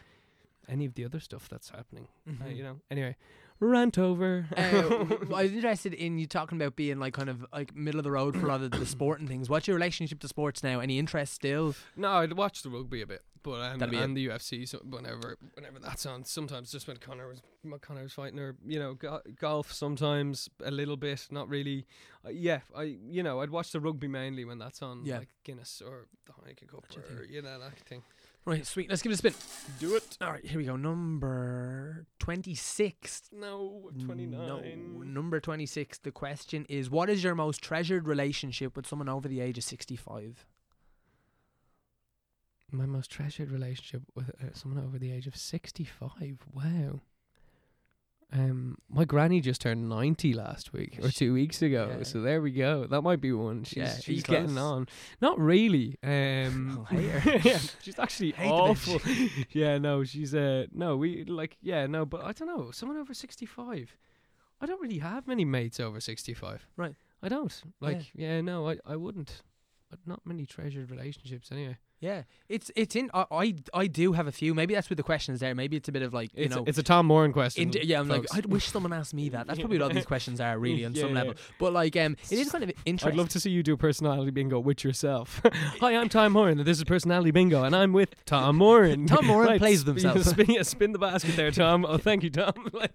[0.69, 2.09] any of the other stuff that's happening?
[2.29, 2.77] Uh, you know.
[2.91, 3.17] Anyway,
[3.61, 4.47] rant over.
[4.57, 8.05] uh, I was interested in you talking about being like kind of like middle of
[8.05, 9.49] the road for a lot of the sport and things.
[9.49, 10.81] What's your relationship to sports now?
[10.81, 11.75] Any interest still?
[11.97, 14.69] no, I'd watch the rugby a bit, but and, That'd be and the UFC.
[14.69, 18.57] So whenever whenever that's on, sometimes just when Conor was when Conor was fighting, or
[18.67, 21.87] you know, go- golf sometimes a little bit, not really.
[22.27, 25.19] Uh, yeah, I you know I'd watch the rugby mainly when that's on, Yeah.
[25.19, 28.03] like Guinness or the Heineken Cup Gotcha, or you know that thing.
[28.45, 28.89] Right, sweet.
[28.89, 29.35] Let's give it a spin.
[29.81, 30.19] Do it.
[30.21, 30.77] All right, here we go.
[30.77, 33.31] Number 26.
[33.33, 35.99] No, twenty No, number 26.
[35.99, 39.65] The question is What is your most treasured relationship with someone over the age of
[39.65, 40.47] 65?
[42.73, 46.39] My most treasured relationship with uh, someone over the age of 65.
[46.53, 47.01] Wow.
[48.33, 51.95] Um, my granny just turned 90 last week or two weeks ago.
[51.99, 52.03] Yeah.
[52.03, 52.85] So there we go.
[52.87, 53.63] That might be one.
[53.63, 54.89] She's, Yeah, you she's getting on.
[55.21, 55.97] Not really.
[56.07, 59.01] Um, yeah, she's actually awful.
[59.53, 62.71] yeah, no, she's uh, no, we like, yeah, no, but I don't know.
[62.71, 63.97] Someone over 65.
[64.61, 66.67] I don't really have many mates over 65.
[66.77, 66.95] Right.
[67.23, 67.53] I don't.
[67.81, 69.43] Like, yeah, no, I, I wouldn't.
[69.91, 71.77] But not many treasured relationships anyway.
[71.99, 73.11] Yeah, it's it's in.
[73.15, 74.55] I, I I do have a few.
[74.55, 75.55] Maybe that's with the questions there.
[75.55, 76.61] Maybe it's a bit of like you It's, know.
[76.63, 77.71] a, it's a Tom Moran question.
[77.75, 78.35] in- yeah, I'm folks.
[78.35, 79.47] like, I wish someone asked me that.
[79.47, 81.21] That's probably what all these questions are, really, on Yeah, some yeah.
[81.21, 81.35] level.
[81.59, 83.13] But like, um, it is kind of interesting.
[83.13, 85.41] I'd love to see you do a personality bingo with yourself.
[85.81, 89.07] Hi, I'm Tom Moran, and this is personality bingo, and I'm with Tom Moran.
[89.07, 90.23] Tom Moran Right, plays himself.
[90.23, 91.87] Spin, yeah, spin the basket there, Tom.
[91.89, 92.53] Oh, thank you, Tom.
[92.75, 92.93] like,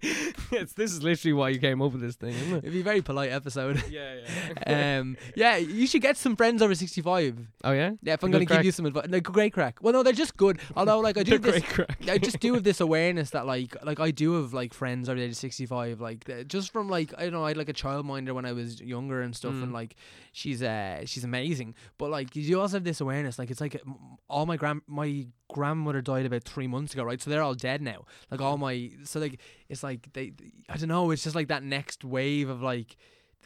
[0.52, 2.58] it's, this is literally why you came up with this thing, isn't it?
[2.58, 3.82] It'd be a very polite episode.
[3.90, 4.20] Yeah,
[4.66, 4.98] yeah.
[5.00, 7.36] um, yeah, you should get some friends over 65.
[7.64, 7.90] oh yeah.
[8.00, 9.78] Yeah, if I'm going to give you some advice, like great crack.
[9.82, 10.60] Well, no, they're just good.
[10.76, 11.62] Although, like, I do this.
[12.08, 15.18] I just do have this awareness that like like I do have like friends over
[15.18, 17.68] the age of sixty five like just from like I don't know I had like
[17.68, 19.74] a childminder when I was younger and stuff and Mm.
[19.74, 19.96] like
[20.32, 23.80] she's uh she's amazing but like you also have this awareness like it's like
[24.28, 27.82] all my grand my grandmother died about three months ago right so they're all dead
[27.82, 29.38] now like all my so like
[29.68, 30.32] it's like they
[30.68, 32.96] I don't know it's just like that next wave of like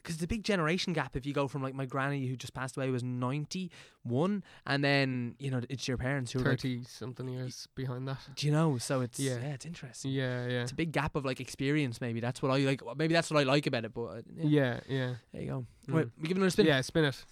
[0.07, 2.77] because the big generation gap if you go from like my granny who just passed
[2.77, 7.29] away was 91 and then you know it's your parents who are like, Thirty something
[7.29, 8.19] years behind that.
[8.37, 9.55] do you know so it's yeah, Yeah.
[9.55, 12.01] it's interesting Yeah, yeah, it's a big gap of like experience.
[12.01, 12.83] Maybe that's what I like.
[12.97, 13.93] Maybe that's what I like about it.
[13.95, 15.15] But uh, yeah, yeah, yeah.
[15.33, 15.67] there you go.
[15.89, 15.95] Mm.
[15.95, 16.67] Right, we give another spin.
[16.67, 17.25] Yeah, spin it.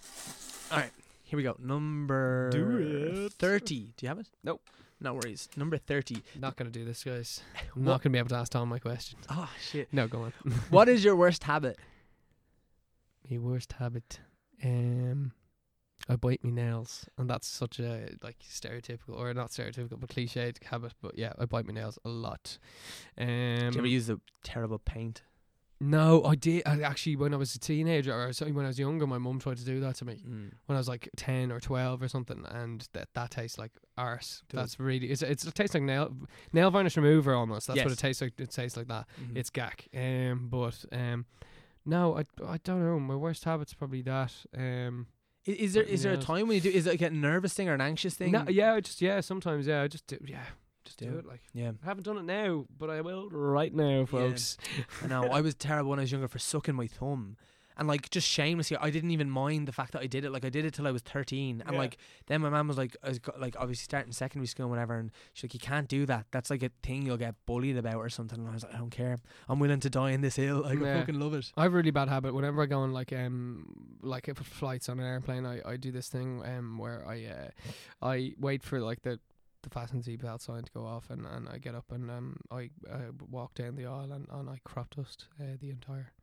[0.71, 0.91] All right,
[1.23, 1.55] here we go.
[1.59, 3.33] Number Do it.
[3.33, 3.93] thirty.
[3.97, 4.27] Do you have it?
[4.43, 4.61] Nope.
[4.99, 5.49] No worries.
[5.57, 6.23] Number thirty.
[6.39, 7.41] Not gonna do this, guys.
[7.75, 9.25] I'm What- not gonna be able to ask Tom my questions.
[9.29, 9.87] Oh shit.
[9.93, 10.33] No, go on.
[10.69, 11.77] what is your worst habit?
[13.29, 14.19] My worst habit.
[14.63, 15.31] Um,
[16.07, 20.63] I bite my nails, and that's such a like stereotypical, or not stereotypical, but cliched
[20.63, 20.93] habit.
[21.01, 22.57] But yeah, I bite my nails a lot.
[23.17, 23.31] Um, Do
[23.73, 25.23] you ever use the terrible paint?
[25.81, 26.63] no, I did.
[26.65, 29.39] I actually, when I was a teenager, or sorry, when I was younger, my mum
[29.39, 30.51] tried to do that to me Mm.
[30.67, 34.43] when I was like ten or twelve or something, and that that tastes like arse.
[34.49, 34.57] Does.
[34.59, 36.15] That's really it's, it's it tastes like nail
[36.53, 37.67] nail varnish remover almost.
[37.67, 38.39] That's what it tastes like.
[38.39, 39.05] It tastes like that.
[39.21, 39.37] Mhm.
[39.37, 39.87] It's gack.
[39.93, 41.25] Um, but um,
[41.85, 42.99] no, I I don't know.
[42.99, 44.33] My worst habit's probably that.
[44.57, 45.07] Um,
[45.47, 46.69] I- Is, there Bite there a time when you do?
[46.69, 48.31] Is it like a nervous thing or an anxious thing?
[48.31, 50.43] no, yeah, I just yeah, sometimes yeah, I just do yeah,
[50.85, 51.25] just do, Do it.
[51.25, 51.71] Like Yeah.
[51.83, 54.57] I haven't done it now, but I will right now, folks.
[55.03, 55.25] I know.
[55.25, 57.37] I was terrible when I was younger for sucking my thumb.
[57.77, 60.31] And like just shamelessly, I didn't even mind the fact that I did it.
[60.31, 61.79] Like I did it till I was thirteen, and Yeah.
[61.79, 61.97] like
[62.27, 64.95] then my mom was like, I was go- like obviously starting secondary school and whatever,
[64.95, 66.25] and she's like, you can't do that.
[66.31, 68.39] That's like a thing you'll get bullied about or something.
[68.39, 69.17] And I was like, I don't care.
[69.49, 70.61] I'm willing to die in this hill.
[70.63, 71.51] Like I fucking love it.
[71.57, 72.33] I have a really bad habit.
[72.33, 75.91] Whenever I go on like um like if flights on an airplane, I, I do
[75.91, 77.49] this thing um where I uh,
[78.01, 79.19] I wait for like the
[79.63, 82.69] the fasten seatbelt sign to go off, and, and I get up and um I
[82.89, 82.99] I
[83.29, 86.13] walk down the aisle and, and I crop dust uh, the entire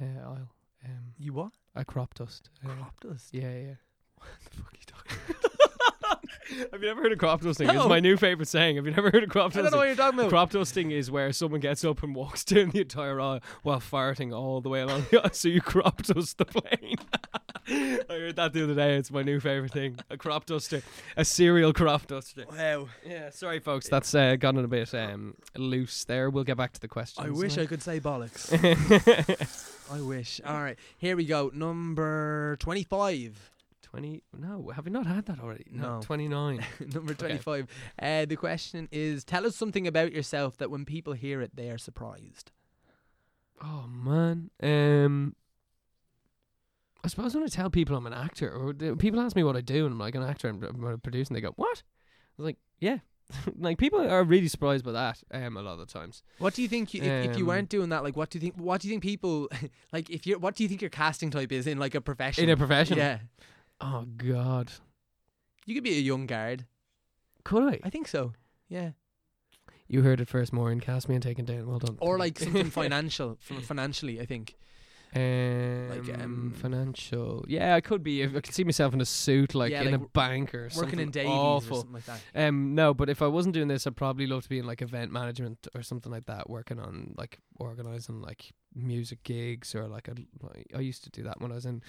[0.00, 0.50] uh, aisle.
[0.84, 1.52] Um, You what?
[1.74, 2.50] I crop dust.
[2.64, 3.32] Uh, Crop dust.
[3.32, 3.74] Yeah, yeah.
[4.16, 5.36] What the fuck are you talking?
[6.72, 7.66] Have you never heard of crop dusting?
[7.66, 7.74] No.
[7.80, 8.76] It's my new favorite saying.
[8.76, 9.78] Have you never heard of crop I don't know dusting?
[9.78, 10.28] what you're talking about.
[10.30, 14.34] Crop dusting is where someone gets up and walks down the entire aisle while farting
[14.34, 16.96] all the way along the aisle, so you crop dust the plane.
[17.68, 18.96] I heard that the other day.
[18.96, 19.98] It's my new favorite thing.
[20.10, 20.82] A crop duster,
[21.16, 22.44] a serial crop duster.
[22.50, 22.88] Wow.
[23.06, 23.88] Yeah, sorry, folks.
[23.88, 26.30] That's uh, gotten a bit um, loose there.
[26.30, 27.26] We'll get back to the questions.
[27.26, 28.50] I wish I could say bollocks.
[29.92, 30.40] I wish.
[30.44, 31.50] All right, here we go.
[31.54, 33.49] Number 25.
[33.90, 34.22] 20.
[34.38, 35.66] No, have we not had that already?
[35.70, 36.00] No.
[36.02, 36.64] 29.
[36.94, 37.38] Number Okay.
[37.38, 37.66] 25.
[38.00, 41.70] Uh, the question is Tell us something about yourself that when people hear it, they
[41.70, 42.52] are surprised.
[43.62, 44.50] oh, man.
[44.62, 45.34] Um.
[47.02, 49.62] I suppose when I tell people I'm an actor, or people ask me what I
[49.62, 52.42] do, and I'm like an actor, I'm, I'm a producer, and they go, "What?" I
[52.42, 52.98] was like, "Yeah."
[53.58, 55.22] like people are really surprised by that.
[55.30, 56.22] Um, a lot of the times.
[56.38, 58.02] What do you think you, if, if you Um, weren't doing that?
[58.04, 58.56] Like, what do you think?
[58.56, 59.48] What do you think people
[59.92, 60.10] like?
[60.10, 62.44] If you're, what do you think your casting type is in like a profession?
[62.44, 62.98] In a profession.
[62.98, 63.20] yeah,
[63.80, 64.72] Oh God.
[65.66, 66.66] you could be a young guard.
[67.44, 67.80] Could I?
[67.82, 68.32] I think so.
[68.68, 68.90] Yeah,
[69.88, 70.78] You heard it first, Maureen.
[70.80, 71.66] Cast me and taken down.
[71.66, 71.96] Well done.
[72.00, 74.20] or like something financial, f- financially.
[74.20, 74.54] I think.
[75.12, 77.44] Um, Like, um, financial.
[77.48, 78.22] Yeah, I could be.
[78.22, 80.78] I could see myself in a suit, like Yeah, in like a bank or Working
[80.78, 82.20] something in Davies or something like that.
[82.36, 84.82] Um, no, but if I wasn't doing this, I'd probably love to be in like
[84.82, 90.06] event management or something like that, working on like organizing like music gigs or like
[90.06, 91.82] a, like, I used to do that when I was in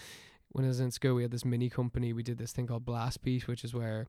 [0.51, 1.15] when I was in school.
[1.15, 2.13] We had this mini company.
[2.13, 4.07] We did this thing called Blast Beat, which is where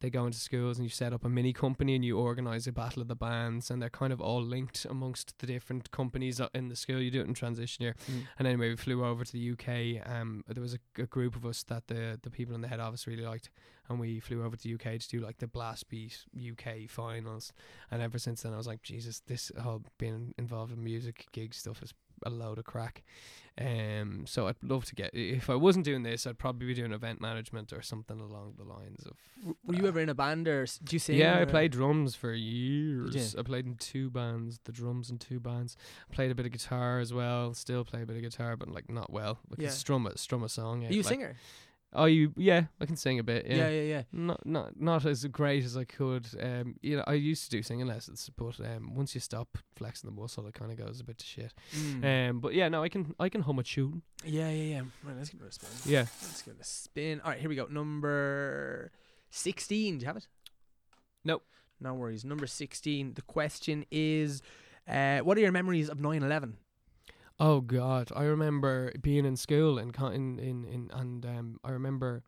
[0.00, 2.72] they go into schools and you set up a mini company and you organize a
[2.72, 6.68] battle of the bands and they're kind of all linked amongst the different companies in
[6.68, 7.00] the school.
[7.00, 7.96] You do it in transition year.
[8.10, 8.26] Mm.
[8.38, 10.08] And anyway, we flew over to the UK.
[10.08, 12.80] Um, there was a, a group of us that the the people in the head
[12.80, 13.50] office really liked,
[13.88, 17.52] and we flew over to the UK to do like the Blast Beat UK finals.
[17.90, 21.54] And ever since then, I was like, Jesus, this whole being involved in music gig
[21.54, 21.92] stuff is
[22.24, 23.02] a load of crack.
[23.60, 25.10] Um, so I'd love to get.
[25.14, 28.62] If I wasn't doing this, I'd probably be doing event management or something along the
[28.62, 29.16] lines of.
[29.40, 31.16] W- Were you ever in a band or s- do you sing?
[31.16, 33.34] Yeah, I played drums for years.
[33.36, 35.76] I played in two bands, the drums in two bands.
[36.12, 37.52] Played a bit of guitar as well.
[37.52, 39.38] Still play a bit of guitar, but like not well.
[39.50, 39.70] Like Yeah.
[39.70, 40.84] strum a strum a song.
[40.86, 41.36] Are you a like, singer?
[41.94, 43.46] Oh, you yeah, I can sing a bit.
[43.46, 43.56] Yeah.
[43.56, 44.02] Yeah, yeah, yeah.
[44.12, 46.26] Not not not as great as I could.
[46.40, 50.08] Um, you know, I used to do singing lessons, but um, once you stop flexing
[50.08, 51.54] the muscle, it kind of goes a bit to shit.
[51.74, 52.30] Mm.
[52.30, 54.02] Um, but yeah, no, I can I can hum a tune.
[54.24, 54.80] yeah, yeah, yeah.
[55.02, 55.68] Right, let's give it a spin.
[55.86, 56.00] Yeah.
[56.00, 57.20] Let's give it a spin.
[57.24, 57.66] All right, here we go.
[57.66, 58.90] Number
[59.30, 59.98] 16.
[59.98, 60.26] Do you have it?
[61.24, 61.44] Nope.
[61.80, 62.24] No worries.
[62.24, 63.14] Number 16.
[63.14, 64.42] The question is
[64.86, 66.56] uh, What are your memories of 9 11?
[67.40, 72.24] Oh God, I remember being in school and in in, in and um, I remember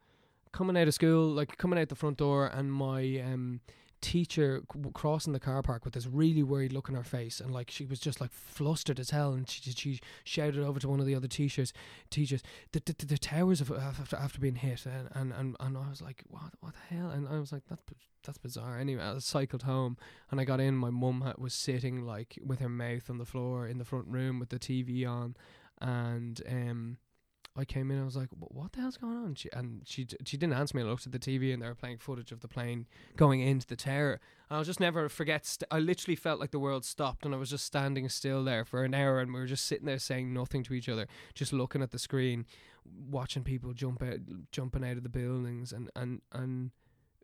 [0.52, 3.61] coming out of school, like coming out the front door, and my um
[4.01, 4.62] teacher
[4.94, 7.84] crossing the car park with this really worried look on her face, and like she
[7.84, 11.14] was just like flustered as hell, and she she shouted over to one of the
[11.14, 11.72] other teachers,
[12.11, 12.42] teachers,
[12.72, 16.03] the the, the towers have after after being hit, and, and and and I was
[16.03, 17.11] like, what what the hell?
[17.11, 17.82] And I was like, that's
[18.24, 18.78] that's bizarre.
[18.78, 19.96] Anyway, I cycled home
[20.30, 20.76] and I got in.
[20.76, 24.38] My mum was sitting like with her mouth on the floor in the front room
[24.38, 25.36] with the TV on,
[25.80, 26.98] and um,
[27.57, 28.01] I came in.
[28.01, 30.82] I was like, "What the hell's going on?" She, and she she didn't answer me.
[30.82, 32.86] I looked at the TV and they were playing footage of the plane
[33.16, 34.20] going into the tower.
[34.48, 35.44] And I'll just never forget.
[35.44, 38.64] St- I literally felt like the world stopped and I was just standing still there
[38.64, 41.53] for an hour, and we were just sitting there saying nothing to each other, just
[41.53, 42.46] looking at the screen,
[42.84, 44.18] watching people jump out,
[44.53, 46.70] jumping out of the buildings, and and and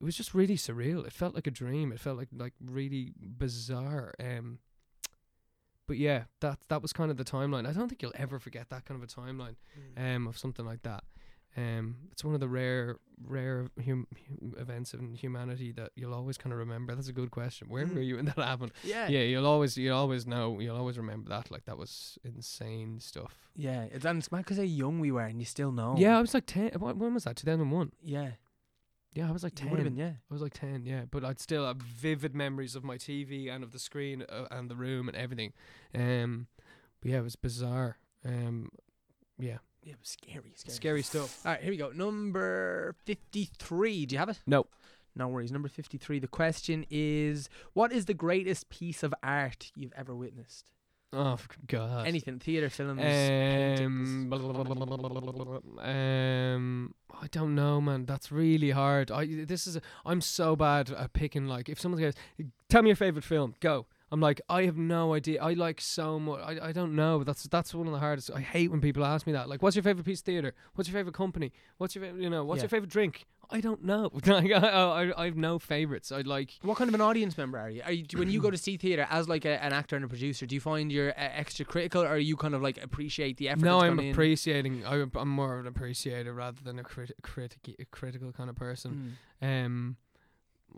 [0.01, 1.07] it was just really surreal.
[1.07, 1.93] It felt like a dream.
[1.93, 4.15] It felt like like really bizarre.
[4.21, 4.59] Um,
[5.87, 7.67] but yeah, that that was kind of the timeline.
[7.67, 9.57] I don't think you'll ever forget that kind of a timeline
[9.97, 11.05] um, of something like that.
[11.59, 16.37] Um, it's one of the rare, rare hum- hum- events in humanity that you'll always
[16.37, 16.95] kind of remember.
[16.95, 17.69] That's a good question.
[17.71, 17.95] Where Mm.
[17.95, 18.73] were you when that happened?
[18.85, 19.09] Yeah.
[19.09, 21.51] Yeah, you'll always, you'll always know, you'll always remember that.
[21.51, 23.33] Like that was insane stuff.
[23.57, 23.85] Yeah.
[23.91, 25.95] It's, and it's mad because how young we were and you still know.
[25.97, 26.73] Yeah, I was like ten.
[26.79, 27.37] When, when was that?
[27.37, 27.93] Two thousand one.
[28.03, 28.33] Yeah.
[29.17, 29.95] Yeah, I was like You would have ten.
[29.95, 30.13] been, yeah.
[30.31, 31.03] I was like 10, yeah.
[31.11, 34.69] But I'd still have vivid memories of my TV and of the screen uh, and
[34.71, 35.53] the room and everything.
[35.95, 36.49] Um,
[37.01, 37.97] but yeah, it was bizarre.
[38.25, 38.69] Um,
[39.39, 40.75] yeah, Yeah, it was scary, scary.
[40.75, 41.41] scary stuff.
[41.47, 41.91] All right, here we go.
[41.91, 44.07] Number 53.
[44.07, 44.39] Do you have it?
[44.47, 44.67] No.
[45.15, 45.51] No worries.
[45.51, 46.19] Number 53.
[46.19, 50.71] The question is What is the greatest piece of art you've ever witnessed?
[51.13, 52.07] Oh, God.
[52.07, 54.25] Anything, theatre, films, Um, paintings.
[54.29, 58.05] blah, blah, blah, um, I don't know, man.
[58.07, 59.11] That's really hard.
[59.11, 59.77] I this is.
[59.77, 61.47] A, I'm so bad at picking.
[61.47, 62.15] Like, if someone goes,
[62.69, 63.87] "Tell me your favorite film," go.
[64.13, 65.43] I'm like, I have no idea.
[65.43, 66.41] I like so much.
[66.41, 67.25] I, I don't know.
[67.25, 68.31] That's that's one of the hardest.
[68.33, 69.49] I hate when people ask me that.
[69.49, 70.55] Like, what's your favorite piece of theater?
[70.75, 71.53] What's your favorite company?
[71.79, 72.45] What's your favorite, you know?
[72.45, 72.65] What's Yeah.
[72.65, 73.25] your favorite drink?
[73.51, 74.11] I don't know.
[74.27, 76.13] like, I, I, I have no favorites.
[76.13, 76.53] I like.
[76.63, 77.83] What kind of an audience member are you?
[77.85, 80.09] Are you when you go to see theatre as like a, an actor and a
[80.09, 80.47] producer?
[80.47, 83.49] Do you find you're uh, extra critical, or are you kind of like appreciate the
[83.49, 83.65] effort?
[83.65, 84.85] No, I'm appreciating.
[84.87, 88.57] I, I'm more of an appreciator rather than a, crit- critic- a critical kind of
[88.57, 89.17] person.
[89.43, 89.65] Mm.
[89.67, 89.97] Um,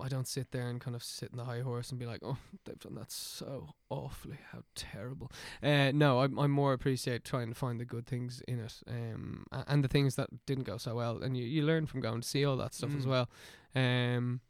[0.01, 2.21] I don't sit there and kind of sit in the high horse and be like,
[2.23, 4.39] oh, they've done that so awfully.
[4.53, 5.31] How terrible.
[5.63, 9.45] Uh, no, I I more appreciate trying to find the good things in it, um,
[9.53, 12.29] and the things that didn't go so well, and you you learn from going to
[12.29, 13.09] see all that stuff as Mm.
[13.11, 13.29] well.
[13.75, 14.41] Um,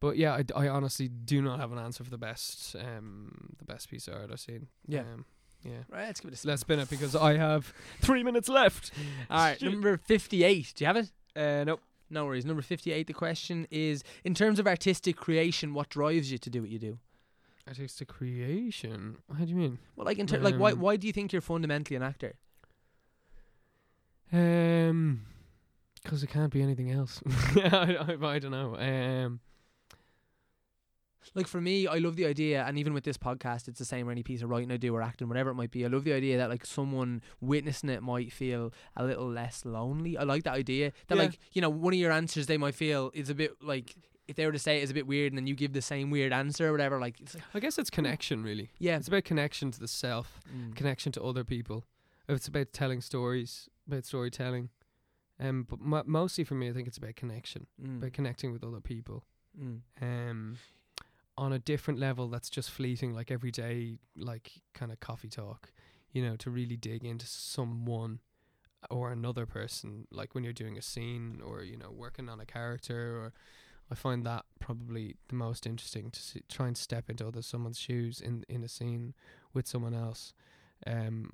[0.00, 3.54] but yeah, I, d- I honestly do not have an answer for the best um
[3.58, 4.68] the best piece of art I've seen.
[4.86, 5.00] Yeah.
[5.00, 5.24] Um,
[5.64, 5.82] yeah.
[5.90, 8.92] Right, let's give it a Let's spin it because I have three minutes left.
[9.28, 10.72] All right, number 58.
[10.76, 11.10] Do you have it?
[11.34, 11.80] Uh, nope.
[12.10, 12.44] No worries.
[12.46, 16.62] Number 58, the question is In terms of artistic creation, what drives you to do
[16.62, 16.98] what you do?
[17.66, 19.16] Artistic creation.
[19.36, 19.78] How do you mean?
[19.94, 22.36] Well, like, in ter- like why, Um, why do you think you're fundamentally an actor?
[24.32, 25.22] Um,
[26.02, 27.20] because it can't be anything else.
[27.56, 28.76] I, I, I don't know.
[28.76, 29.40] Um,
[31.34, 34.08] Like, for me, I love the idea, and even with this podcast, it's the same
[34.08, 35.84] or any piece of writing I do or acting, whatever it might be.
[35.84, 40.16] I love the idea that, like, someone witnessing it might feel a little less lonely.
[40.16, 40.92] I like that idea.
[41.08, 41.22] That, Yeah.
[41.24, 43.94] like, you know, one of your answers they might feel is a bit like,
[44.26, 45.80] if they were to say it is a bit weird and then you give the
[45.82, 48.70] same weird answer or whatever, like, it's like, I guess it's connection, really.
[48.78, 48.96] yeah.
[48.96, 50.74] It's about connection to the self, Mm.
[50.76, 51.84] connection to other people.
[52.28, 54.68] It's about telling stories, about storytelling.
[55.40, 57.98] Um, but mo- mostly for me, I think it's about connection, Mm.
[57.98, 59.24] about connecting with other people.
[59.58, 59.80] Mm.
[60.02, 60.58] Um,
[61.38, 65.72] on a different level that's just fleeting, like everyday, like kind of coffee talk.
[66.12, 68.20] You know, to really dig into someone
[68.90, 72.46] or another person, like when you're doing a scene or you know working on a
[72.46, 73.16] character.
[73.16, 73.32] Or
[73.90, 77.78] I find that probably the most interesting to see, try and step into other someone's
[77.78, 79.14] shoes in in a scene
[79.54, 80.34] with someone else.
[80.86, 81.32] Um,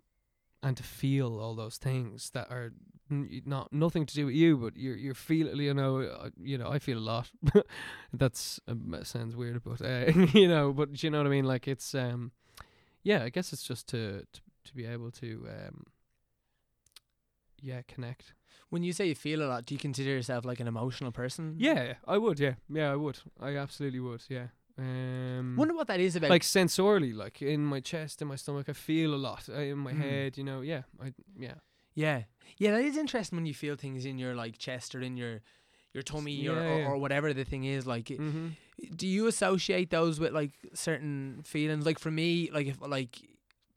[0.62, 2.72] and to feel all those things that are
[3.10, 6.68] not nothing to do with you, but you're you're feel you know uh, you know
[6.68, 7.30] I feel a lot.
[8.12, 10.06] That's um, uh, sounds weird, but uh,
[10.38, 11.44] you know, but you know what I mean.
[11.44, 12.32] Like it's um,
[13.02, 15.84] yeah, I guess it's just to to, to be able to um,
[17.60, 18.34] yeah, connect.
[18.70, 21.54] When you say you feel a lot, do you consider yourself like an emotional person?
[21.58, 22.40] Yeah, I would.
[22.40, 23.18] Yeah, yeah, I would.
[23.40, 24.22] I absolutely would.
[24.28, 24.48] Yeah.
[24.76, 26.30] Um, Wonder what that is about.
[26.30, 29.78] like sensorily, like in my chest, in my stomach, I feel a lot uh, in
[29.78, 30.00] my Mm.
[30.00, 30.38] head.
[30.38, 31.54] You know, yeah, I yeah.
[31.94, 32.22] Yeah,
[32.58, 35.40] yeah, that is interesting when you feel things in your like chest or in your
[35.92, 36.86] your tummy or, Yeah, or, yeah.
[36.88, 37.86] or whatever the thing is.
[37.86, 38.48] Like, Mm-hmm.
[38.96, 41.86] do you associate those with like certain feelings?
[41.86, 43.16] Like for me, like if like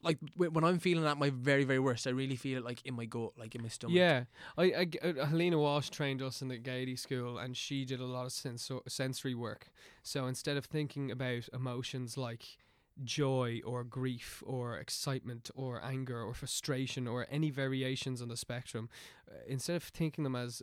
[0.04, 2.96] like when I'm feeling at my very very worst, I really feel it like in
[2.96, 3.96] my gut, like in my stomach.
[3.96, 4.24] Yeah,
[4.58, 8.00] I, I g- uh, Helena Walsh trained us in the Gaiety School, and she did
[8.00, 9.70] a lot of sensor- sensory work.
[10.04, 12.44] So instead of thinking about emotions like
[13.04, 18.90] joy or grief or excitement or anger or frustration or any variations on the spectrum,
[19.30, 20.62] uh, instead of thinking them as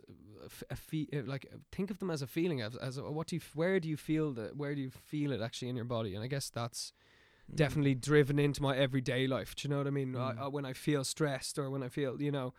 [0.69, 3.27] a fe- uh, like uh, think of them as a feeling as, as a, what
[3.27, 5.85] do you where do you feel that where do you feel it actually in your
[5.85, 6.15] body?
[6.15, 6.93] And I guess that's
[7.51, 7.57] Mm.
[7.57, 9.55] definitely driven into my everyday life.
[9.55, 10.13] Do you know what I mean?
[10.13, 10.39] Mm.
[10.39, 12.55] I, I, when I feel stressed or when I feel, you know,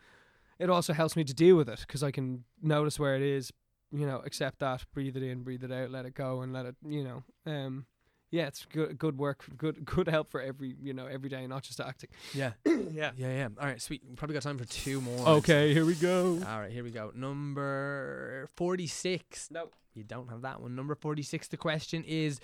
[0.59, 3.51] it also helps me to deal with it because I can notice where it is,
[3.91, 6.65] you know, accept that, breathe it in, breathe it out, let it go, and let
[6.65, 7.85] it, you know, um,
[8.29, 11.63] yeah, it's good, good work, good, good help for every, you know, every day, not
[11.63, 12.09] just acting.
[12.33, 13.11] Yeah, yeah.
[13.15, 13.47] yeah, yeah.
[13.59, 14.01] All right, sweet.
[14.07, 15.27] We probably got time for two more.
[15.27, 16.39] Okay, here we go.
[16.47, 17.11] All right, here we go.
[17.15, 19.49] Number 46.
[19.51, 19.69] No.
[19.93, 20.75] You don't have that one.
[20.75, 21.47] Number 46.
[21.47, 22.39] The question is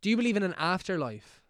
[0.00, 1.42] Do you believe in an afterlife?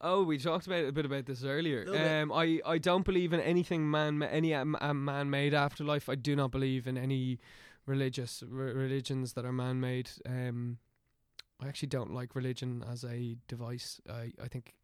[0.00, 1.86] Oh, we talked about a bit about this earlier.
[1.88, 6.08] Um, I, I don't believe in anything man any um, um, man-made afterlife.
[6.08, 7.38] I do not believe in any
[7.86, 10.10] religious re- religions that are man-made.
[10.26, 10.78] Um,
[11.60, 14.00] I actually don't like religion as a device.
[14.08, 14.74] I, I think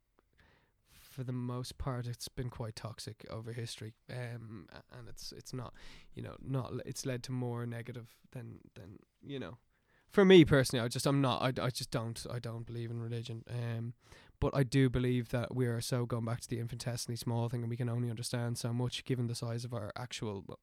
[1.12, 3.92] for the most part it's been quite toxic over history.
[4.10, 4.66] Um,
[4.96, 5.74] and it's it's not
[6.14, 9.58] you know not it's led to more negative than than you know.
[10.10, 13.00] For me personally, I just I'm not I, I just don't I don't believe in
[13.00, 13.44] religion.
[13.48, 13.94] Um,
[14.40, 17.60] but I do believe that we are so going back to the infinitesimally small thing,
[17.60, 20.58] and we can only understand so much given the size of our actual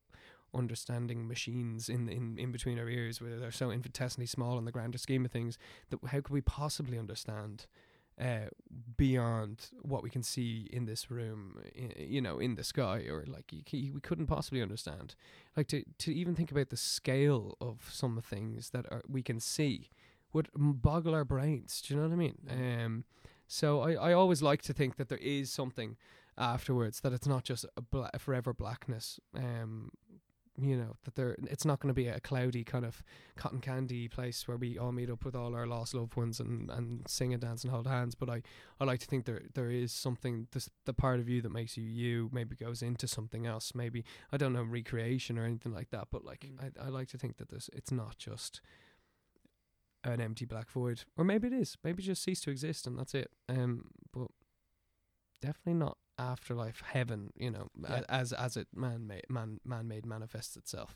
[0.54, 4.72] understanding machines in in in between our ears, where they're so infinitesimally small in the
[4.72, 5.58] grander scheme of things.
[5.89, 7.66] That how could we possibly understand?
[8.22, 8.50] Uh,
[8.97, 13.24] beyond what we can see in this room, i- you know, in the sky, or
[13.28, 15.16] like you, c- we couldn't possibly understand.
[15.56, 19.39] Like to to even think about the scale of some things that are, we can
[19.39, 19.89] see
[20.34, 21.82] would boggle our brains.
[21.82, 22.38] Do you know what I mean?
[22.50, 23.06] Um,
[23.47, 25.95] so I, I always like to think that there is something
[26.38, 29.20] afterwards that it's not just a bla- forever blackness.
[29.34, 29.91] Um,
[30.62, 33.01] you know that there it's not going to be a cloudy kind of
[33.38, 36.70] cotton candy place where we all meet up with all our lost loved ones and,
[36.70, 38.16] and sing and dance and hold hands.
[38.16, 38.41] But I,
[38.80, 41.78] I like to think there there is something this the part of you that makes
[41.78, 43.74] you you maybe goes into something else.
[43.74, 46.07] Maybe I don't know recreation or anything like that.
[46.12, 46.72] But like Mm.
[46.80, 48.62] I, I like to think that this it's not just
[50.03, 51.78] an empty black void, or maybe it is.
[51.84, 53.32] Maybe it just cease to exist and that's it.
[53.47, 54.28] Um, but
[55.41, 57.32] definitely not afterlife heaven.
[57.38, 58.01] You know, Yeah.
[58.07, 60.95] a- as as it man made man man made manifests itself.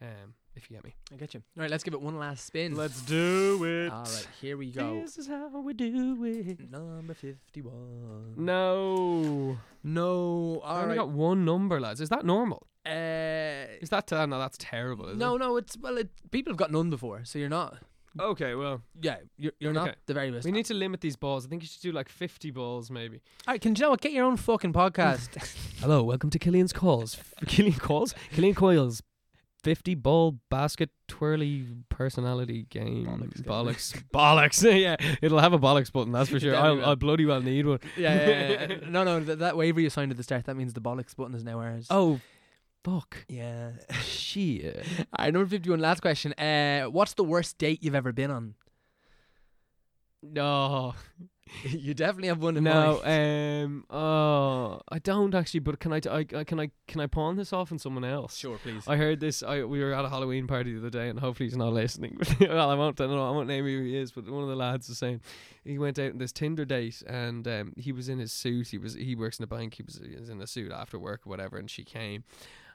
[0.00, 0.94] Um, if you get me.
[1.12, 1.42] I get you.
[1.56, 2.74] All right, let's give it one last spin.
[2.74, 3.90] Let's do it.
[3.92, 5.00] All right, here we go.
[5.00, 6.70] This is how we do it.
[6.70, 8.34] Number fifty-one.
[8.36, 9.58] No.
[9.82, 10.60] No.
[10.64, 10.96] I All only right.
[10.96, 12.00] got one number, lads.
[12.00, 12.66] Is that normal?
[12.86, 14.38] Uh, Is that uh, no?
[14.38, 15.08] That's terrible.
[15.10, 15.56] Is no, no.
[15.58, 17.78] It's well, it, people have got none before, so you're not.
[18.18, 18.22] It?
[18.22, 18.54] Okay.
[18.54, 19.98] Well, Yeah, you're, you're not Okay.
[20.06, 20.44] the very best.
[20.44, 21.46] we need to limit these balls.
[21.46, 23.20] I think you should do like fifty balls, maybe.
[23.46, 24.00] All right, can you know what?
[24.00, 25.36] Get your own fucking podcast.
[25.80, 27.16] Hello, welcome to Killian's calls.
[27.46, 28.14] Killian calls.
[28.32, 29.02] Killian Coils.
[29.64, 33.06] Fifty ball basket twirly personality game.
[33.06, 33.44] Bollocks game.
[33.44, 34.62] Bollocks.
[34.62, 34.80] Bollocks.
[34.80, 36.12] yeah, it'll have a bollocks button.
[36.12, 36.52] That's for sure.
[36.52, 36.84] Definitely I'll, will.
[36.90, 37.80] I'll bloody well need one.
[37.96, 38.88] yeah, yeah, yeah, yeah.
[38.88, 39.22] No, no.
[39.22, 41.58] Th- that waiver you signed at the start, that means the bollocks button is now
[41.60, 41.88] ours.
[41.90, 42.20] Oh,
[42.90, 43.24] fuck.
[43.28, 43.70] yeah.
[44.02, 44.84] Shit.
[45.18, 45.80] All right, number fifty-one.
[45.80, 46.32] Last question.
[46.34, 48.54] Uh, what's the worst date you've ever been on?
[50.22, 50.94] No.
[51.64, 53.64] you definitely have one in No, mind.
[53.64, 55.60] um, oh, I don't actually.
[55.60, 58.36] But can I, I, I- can I, can I pawn this off on someone else?
[58.36, 58.82] sure, please.
[58.86, 59.42] I heard this.
[59.42, 62.18] I we were at a Halloween party the other day, and hopefully he's not listening.
[62.40, 63.00] well, I won't.
[63.00, 63.26] I don't know.
[63.28, 65.20] I won't name who he is, but one of the lads was saying
[65.64, 68.68] he went out on this Tinder date, and um, he was in his suit.
[68.68, 69.74] He was he works in a bank.
[69.74, 72.24] He was, he was in a suit after work or whatever, and she came.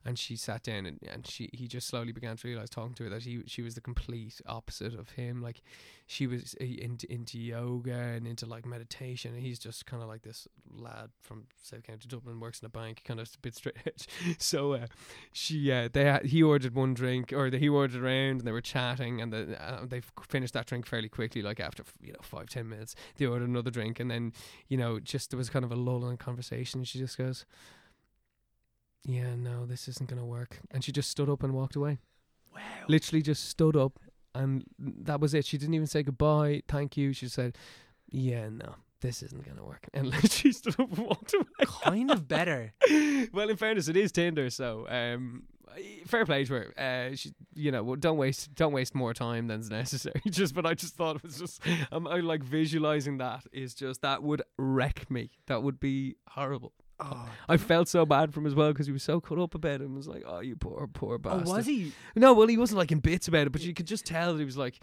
[0.05, 3.03] And she sat down, and, and she he just slowly began to realize, talking to
[3.05, 5.41] her, that he she was the complete opposite of him.
[5.41, 5.61] Like,
[6.07, 10.09] she was uh, into into yoga and into like meditation, and he's just kind of
[10.09, 13.55] like this lad from South County Dublin, works in a bank, kind of a bit
[13.55, 14.07] straight edge.
[14.37, 14.87] So uh,
[15.31, 18.51] she uh, they had, he ordered one drink or the, he ordered around and they
[18.51, 22.19] were chatting and the, uh, they finished that drink fairly quickly like after you know
[22.21, 24.33] five ten minutes they ordered another drink and then
[24.67, 27.45] you know just there was kind of a lull in conversation she just goes
[29.05, 31.99] yeah no this isn't gonna work and she just stood up and walked away
[32.53, 32.61] wow.
[32.87, 33.99] literally just stood up
[34.35, 37.57] and that was it she didn't even say goodbye thank you she said
[38.09, 41.45] yeah no this isn't gonna work and literally stood up and walked away
[41.83, 42.73] kind of better.
[43.33, 45.43] well, in fairness, it is Tinder, so um,
[46.07, 46.73] fair play to her.
[46.77, 50.21] Uh, she, you know, don't waste don't waste more time than's necessary.
[50.29, 54.01] just, but I just thought it was just, um, I like visualizing that is just
[54.01, 55.31] that would wreck me.
[55.47, 56.73] That would be horrible.
[56.99, 57.29] Oh.
[57.49, 59.81] I felt so bad for him as well because he was so cut up about
[59.81, 61.91] it and was like, "Oh, you poor, poor oh, bastard." Oh, bastard." was he?
[62.15, 64.39] No, well, he wasn't like in bits about it, but you could just tell that
[64.39, 64.79] he was like.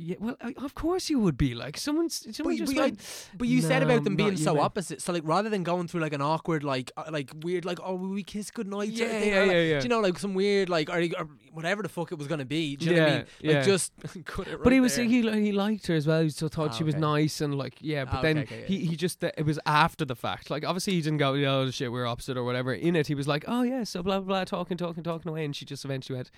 [0.00, 2.14] Yeah, well, I, of course you would be like someone's.
[2.36, 5.02] Someone But, just but, went, I- but you said about them being so you." opposite.
[5.02, 7.96] So like, rather than going through like an awkward, like, uh, like weird, like, oh,
[7.96, 8.90] will we kiss goodnight?
[8.90, 9.78] Yeah, thing, yeah, or, like, yeah, yeah.
[9.80, 12.44] Do you know, like some weird, like, or, or whatever the fuck it was gonna
[12.44, 12.76] be?
[12.76, 13.26] Do you know what I Yeah, mean?
[13.40, 13.52] yeah.
[13.56, 13.92] Like, just
[14.24, 14.52] cut it.
[14.52, 15.04] Right But he was there.
[15.04, 16.22] he he liked her as well.
[16.22, 17.00] He still thought Ah, she was okay.
[17.00, 18.04] nice and like yeah.
[18.04, 20.48] But Ah, then okay, okay, he he just it was after the fact.
[20.48, 22.72] Like obviously he didn't go oh shit we're opposite or whatever.
[22.72, 25.44] In it he was like oh yeah so blah blah blah talking talking talking away
[25.44, 26.30] and she just eventually went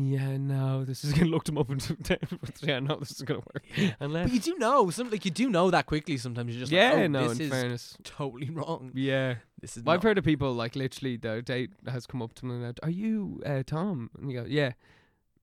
[0.00, 2.18] yeah no this is gonna looked him up and down.
[2.62, 3.64] yeah no this is gonna work
[4.00, 4.28] and left.
[4.30, 6.16] But you do know, some like you do know that quickly.
[6.16, 8.92] Sometimes you're just yeah like, oh, no this in is fairness totally wrong.
[8.94, 9.36] yeah.
[9.60, 9.82] This is.
[9.82, 12.50] Well, I've not- heard of people like literally their date has come up to them
[12.52, 14.72] and said, are you uh, Tom and you go yeah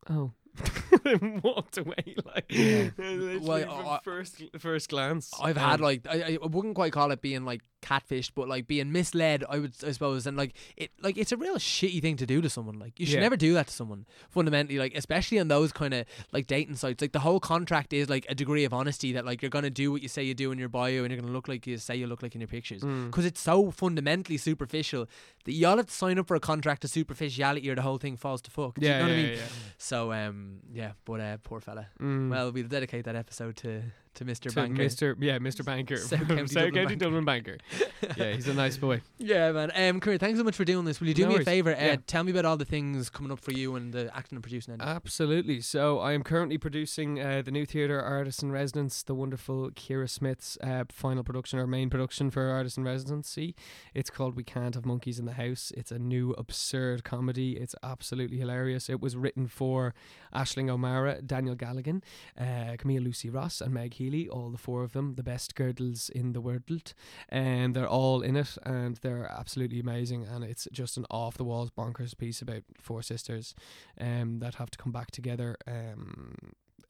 [0.09, 0.31] oh.
[1.05, 2.89] and walked away like Yeah.
[2.97, 5.31] literally Well, from I- first first glance.
[5.41, 8.65] I've Um, had like I, I wouldn't quite call it being like catfished, but like
[8.65, 9.43] being misled.
[9.47, 12.41] I would I suppose, and like it like it's a real shitty thing to do
[12.41, 12.79] to someone.
[12.79, 13.21] Like you should Yeah.
[13.21, 14.05] never do that to someone.
[14.29, 18.09] Fundamentally, like especially on those kind of like dating sites, like the whole contract is
[18.09, 20.51] like a degree of honesty that like you're gonna do what you say you do
[20.51, 22.47] in your bio, and you're gonna look like you say you look like in your
[22.47, 22.81] pictures.
[22.81, 23.07] Mm.
[23.07, 25.07] Because it's so fundamentally superficial
[25.43, 27.97] that you all have to sign up for a contract of superficiality, or the whole
[27.99, 28.79] thing falls to fuck.
[28.79, 29.37] Do yeah, you know what I yeah, mean?
[29.37, 29.45] yeah.
[29.77, 31.87] So um, yeah, but uh, poor fella.
[31.99, 32.29] Mm.
[32.29, 33.81] Well, we'll dedicate that episode to
[34.15, 34.49] to Mr.
[34.49, 34.83] to Banker.
[34.83, 35.15] Mr.
[35.19, 35.63] Yeah, Mr.
[35.65, 35.97] Banker.
[35.97, 37.05] South from County South Dublin County Banker.
[37.05, 37.57] Dublin Banker.
[38.17, 39.01] yeah, he's a nice boy.
[39.17, 39.71] Yeah, man.
[39.75, 40.99] Um, Kurt, thanks so much for doing this.
[40.99, 41.47] Will you do No me worries.
[41.47, 41.75] a favor?
[41.75, 41.95] Uh, Yeah.
[42.07, 44.73] Tell me about all the things coming up for you and the acting and producing
[44.73, 44.81] end.
[44.81, 45.61] Absolutely.
[45.61, 50.09] So I am currently producing uh, the new theatre artist in residence, the wonderful Kira
[50.09, 53.55] Smith's uh, final production or main production for artist in residency.
[53.93, 55.71] It's called We Can't Have Monkeys in the House.
[55.75, 57.57] It's a new absurd comedy.
[57.57, 58.89] It's absolutely hilarious.
[58.89, 59.93] It was written for
[60.33, 62.01] Aisling O'Mara, Danielle Galligan,
[62.39, 64.04] uh, Camille Lucy Ross, and Meg Healy.
[64.29, 66.93] All the four of them, the best girdles in the world,
[67.29, 70.25] and they're all in it, and they're absolutely amazing.
[70.25, 73.55] And it's just an off the walls bonkers piece about four sisters
[73.99, 76.35] um, that have to come back together um,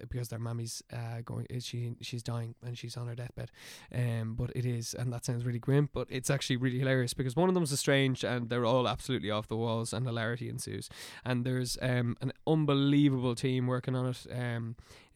[0.10, 1.48] because their mammy's uh, going.
[1.60, 3.52] She she's dying and she's on her deathbed.
[3.94, 7.36] Um, but it is, and that sounds really grim, but it's actually really hilarious because
[7.36, 10.90] one of them's estranged and they're all absolutely off the walls, and hilarity ensues.
[11.24, 14.28] And there's um, an unbelievable team working on it.
[14.32, 14.76] Um,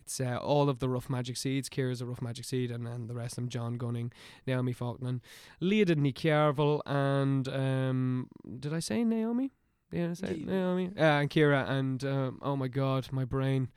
[0.09, 1.69] it's uh, all of the Rough Magic Seeds.
[1.69, 4.11] Kira's a Rough Magic Seed, and, and the rest of them John Gunning,
[4.47, 5.19] Naomi Faulkner,
[5.59, 8.27] Leah Didney Chiarval, and um,
[8.59, 9.51] did I say Naomi?
[9.91, 10.93] You know, say, Ye- you know what I mean?
[10.97, 13.69] Uh, and Kira and um, oh my god, my brain.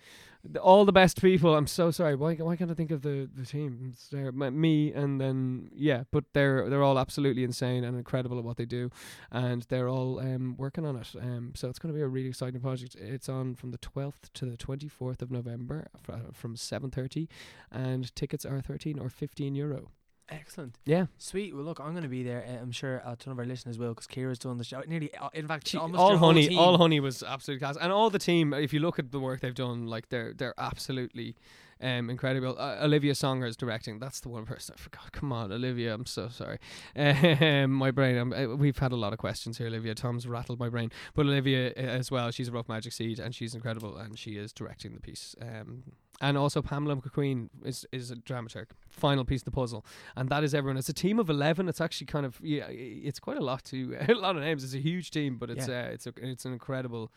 [0.61, 1.55] All the best people.
[1.55, 2.17] I'm so sorry.
[2.17, 3.95] Why why can't I think of the the team?
[4.11, 8.57] There, me and then yeah, but they're they're all absolutely insane and incredible at what
[8.57, 8.91] they do,
[9.31, 11.15] and they're all um working on it.
[11.21, 12.97] Um, so it's going to be a really exciting project.
[12.97, 17.29] It's on from the 12th to the 24th of November fr- from 7:30,
[17.71, 19.91] and tickets are 13 or 15 euro.
[20.33, 20.77] Excellent.
[20.85, 21.07] Yeah.
[21.19, 21.55] Sweet.
[21.55, 22.45] Well, look, I'm going to be there.
[22.49, 24.83] Uh, I'm sure a ton of our listeners will because Kira's doing the show.
[24.87, 26.59] Nearly, uh, in fact, She- almost all your whole honey, team.
[26.59, 28.53] all honey was absolutely class, and all the team.
[28.55, 31.37] If you look at the work they've done, like they're they're absolutely
[31.81, 32.57] um, incredible.
[32.59, 33.99] Uh, Olivia Songer is directing.
[33.99, 35.13] That's the one person I forgot.
[35.13, 35.93] Come on, Olivia.
[35.95, 36.59] I'm so sorry.
[36.97, 38.17] Um, my brain.
[38.19, 39.95] Um, uh, we've had a lot of questions here, Olivia.
[39.95, 42.31] Tom's rattled my brain, but Olivia uh, as well.
[42.31, 45.35] She's a rough magic seed, and she's incredible, and she is directing the piece.
[45.43, 45.83] Um,
[46.23, 48.67] and also Pamela McQueen is is a dramaturg.
[48.89, 49.85] Final piece of the puzzle,
[50.17, 50.79] and that is everyone.
[50.79, 51.69] It's a team of eleven.
[51.69, 54.65] It's actually kind of yeah, it's quite a lot to a lot of names.
[54.65, 57.13] It's a huge team, but it's uh, it's a, it's an incredible,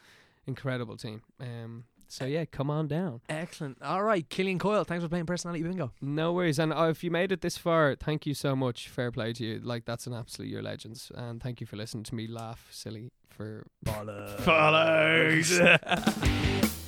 [0.48, 1.22] incredible team.
[1.40, 3.22] Um, so yeah, come on down.
[3.30, 3.82] Excellent.
[3.82, 4.84] All right, Killian Coyle.
[4.84, 5.92] Thanks for playing personality bingo.
[6.02, 8.90] No worries, and uh, if you made it this far, thank you so much.
[8.90, 9.60] Fair play to you.
[9.60, 13.12] Like that's an absolute your legends, and thank you for listening to me laugh silly
[13.30, 15.62] for Follows.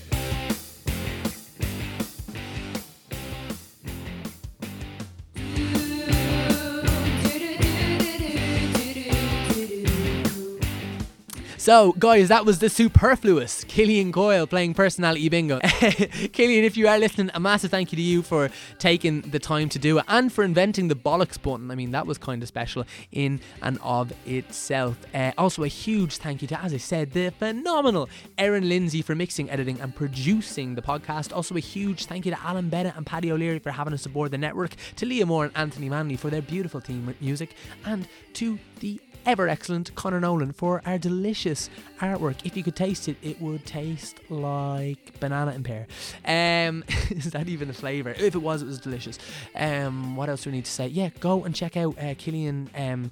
[11.67, 15.59] So, guys, that was the superfluous Killian Coyle playing personality bingo.
[16.31, 18.49] Killian, if you are listening, a massive thank you to you for
[18.79, 21.69] taking the time to do it and for inventing the bollocks button.
[21.69, 24.97] I mean, that was kind of special in and of itself.
[25.13, 28.07] Uh, also, a huge thank you to, as I said, the phenomenal
[28.37, 31.35] Erin Lindsay for mixing, editing, and producing the podcast.
[31.35, 34.31] Also, a huge thank you to Alan Bennett and Paddy O'Leary for having us aboard
[34.31, 38.57] the network, to Leah Moore and Anthony Manley for their beautiful theme music, and to
[38.79, 42.37] the ever excellent Conor Nolan for our delicious artwork.
[42.45, 45.85] If you could taste it, it would taste like banana and pear.
[46.23, 48.11] Um, is that even a flavour?
[48.11, 49.19] If it was, it was delicious.
[49.53, 50.87] Um, what else do we need to say?
[50.87, 52.69] Yeah, go and check out uh, Killian.
[52.73, 53.11] Um,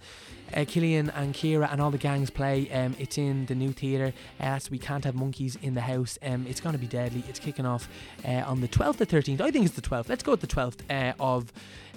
[0.53, 2.71] uh, Killian and Kira and all the gangs play.
[2.71, 4.13] Um, it's in the new theatre.
[4.39, 6.17] Uh, so we can't have monkeys in the house.
[6.21, 7.23] Um, it's going to be deadly.
[7.27, 7.89] It's kicking off
[8.23, 9.41] uh, on the 12th or 13th.
[9.41, 10.07] I think it's the 12th.
[10.07, 11.51] Let's go with the 12th uh, of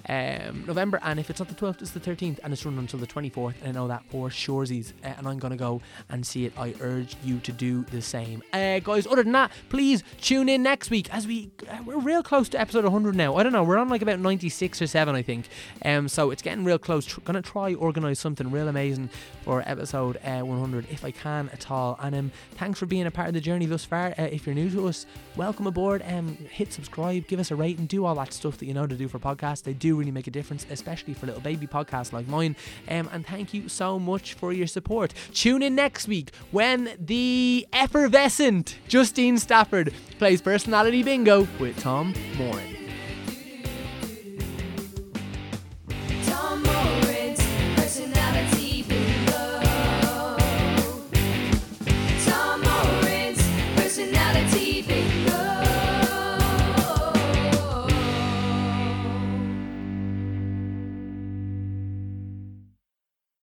[0.07, 2.99] um, November, and if it's not the 12th, it's the 13th, and it's running until
[2.99, 3.55] the 24th.
[3.61, 6.53] And I know that for surezies, uh, and I'm gonna go and see it.
[6.57, 9.05] I urge you to do the same, uh, guys.
[9.07, 12.59] Other than that, please tune in next week as we uh, we're real close to
[12.59, 13.35] episode 100 now.
[13.35, 15.47] I don't know, we're on like about 96 or seven, I think.
[15.83, 17.05] Um, so it's getting real close.
[17.05, 19.09] Tr- gonna try organize something real amazing
[19.43, 21.97] for episode uh, 100 if I can at all.
[22.01, 24.13] And um, thanks for being a part of the journey thus far.
[24.17, 25.05] Uh, if you're new to us,
[25.35, 26.03] welcome aboard.
[26.07, 28.95] Um, hit subscribe, give us a rating, do all that stuff that you know to
[28.95, 29.63] do for podcasts.
[29.63, 32.55] They do really make a difference, especially for little baby podcasts like mine.
[32.87, 35.13] Um, and thank you so much for your support.
[35.33, 42.88] Tune in next week when the effervescent Justine Stafford plays personality bingo with Tom Moran.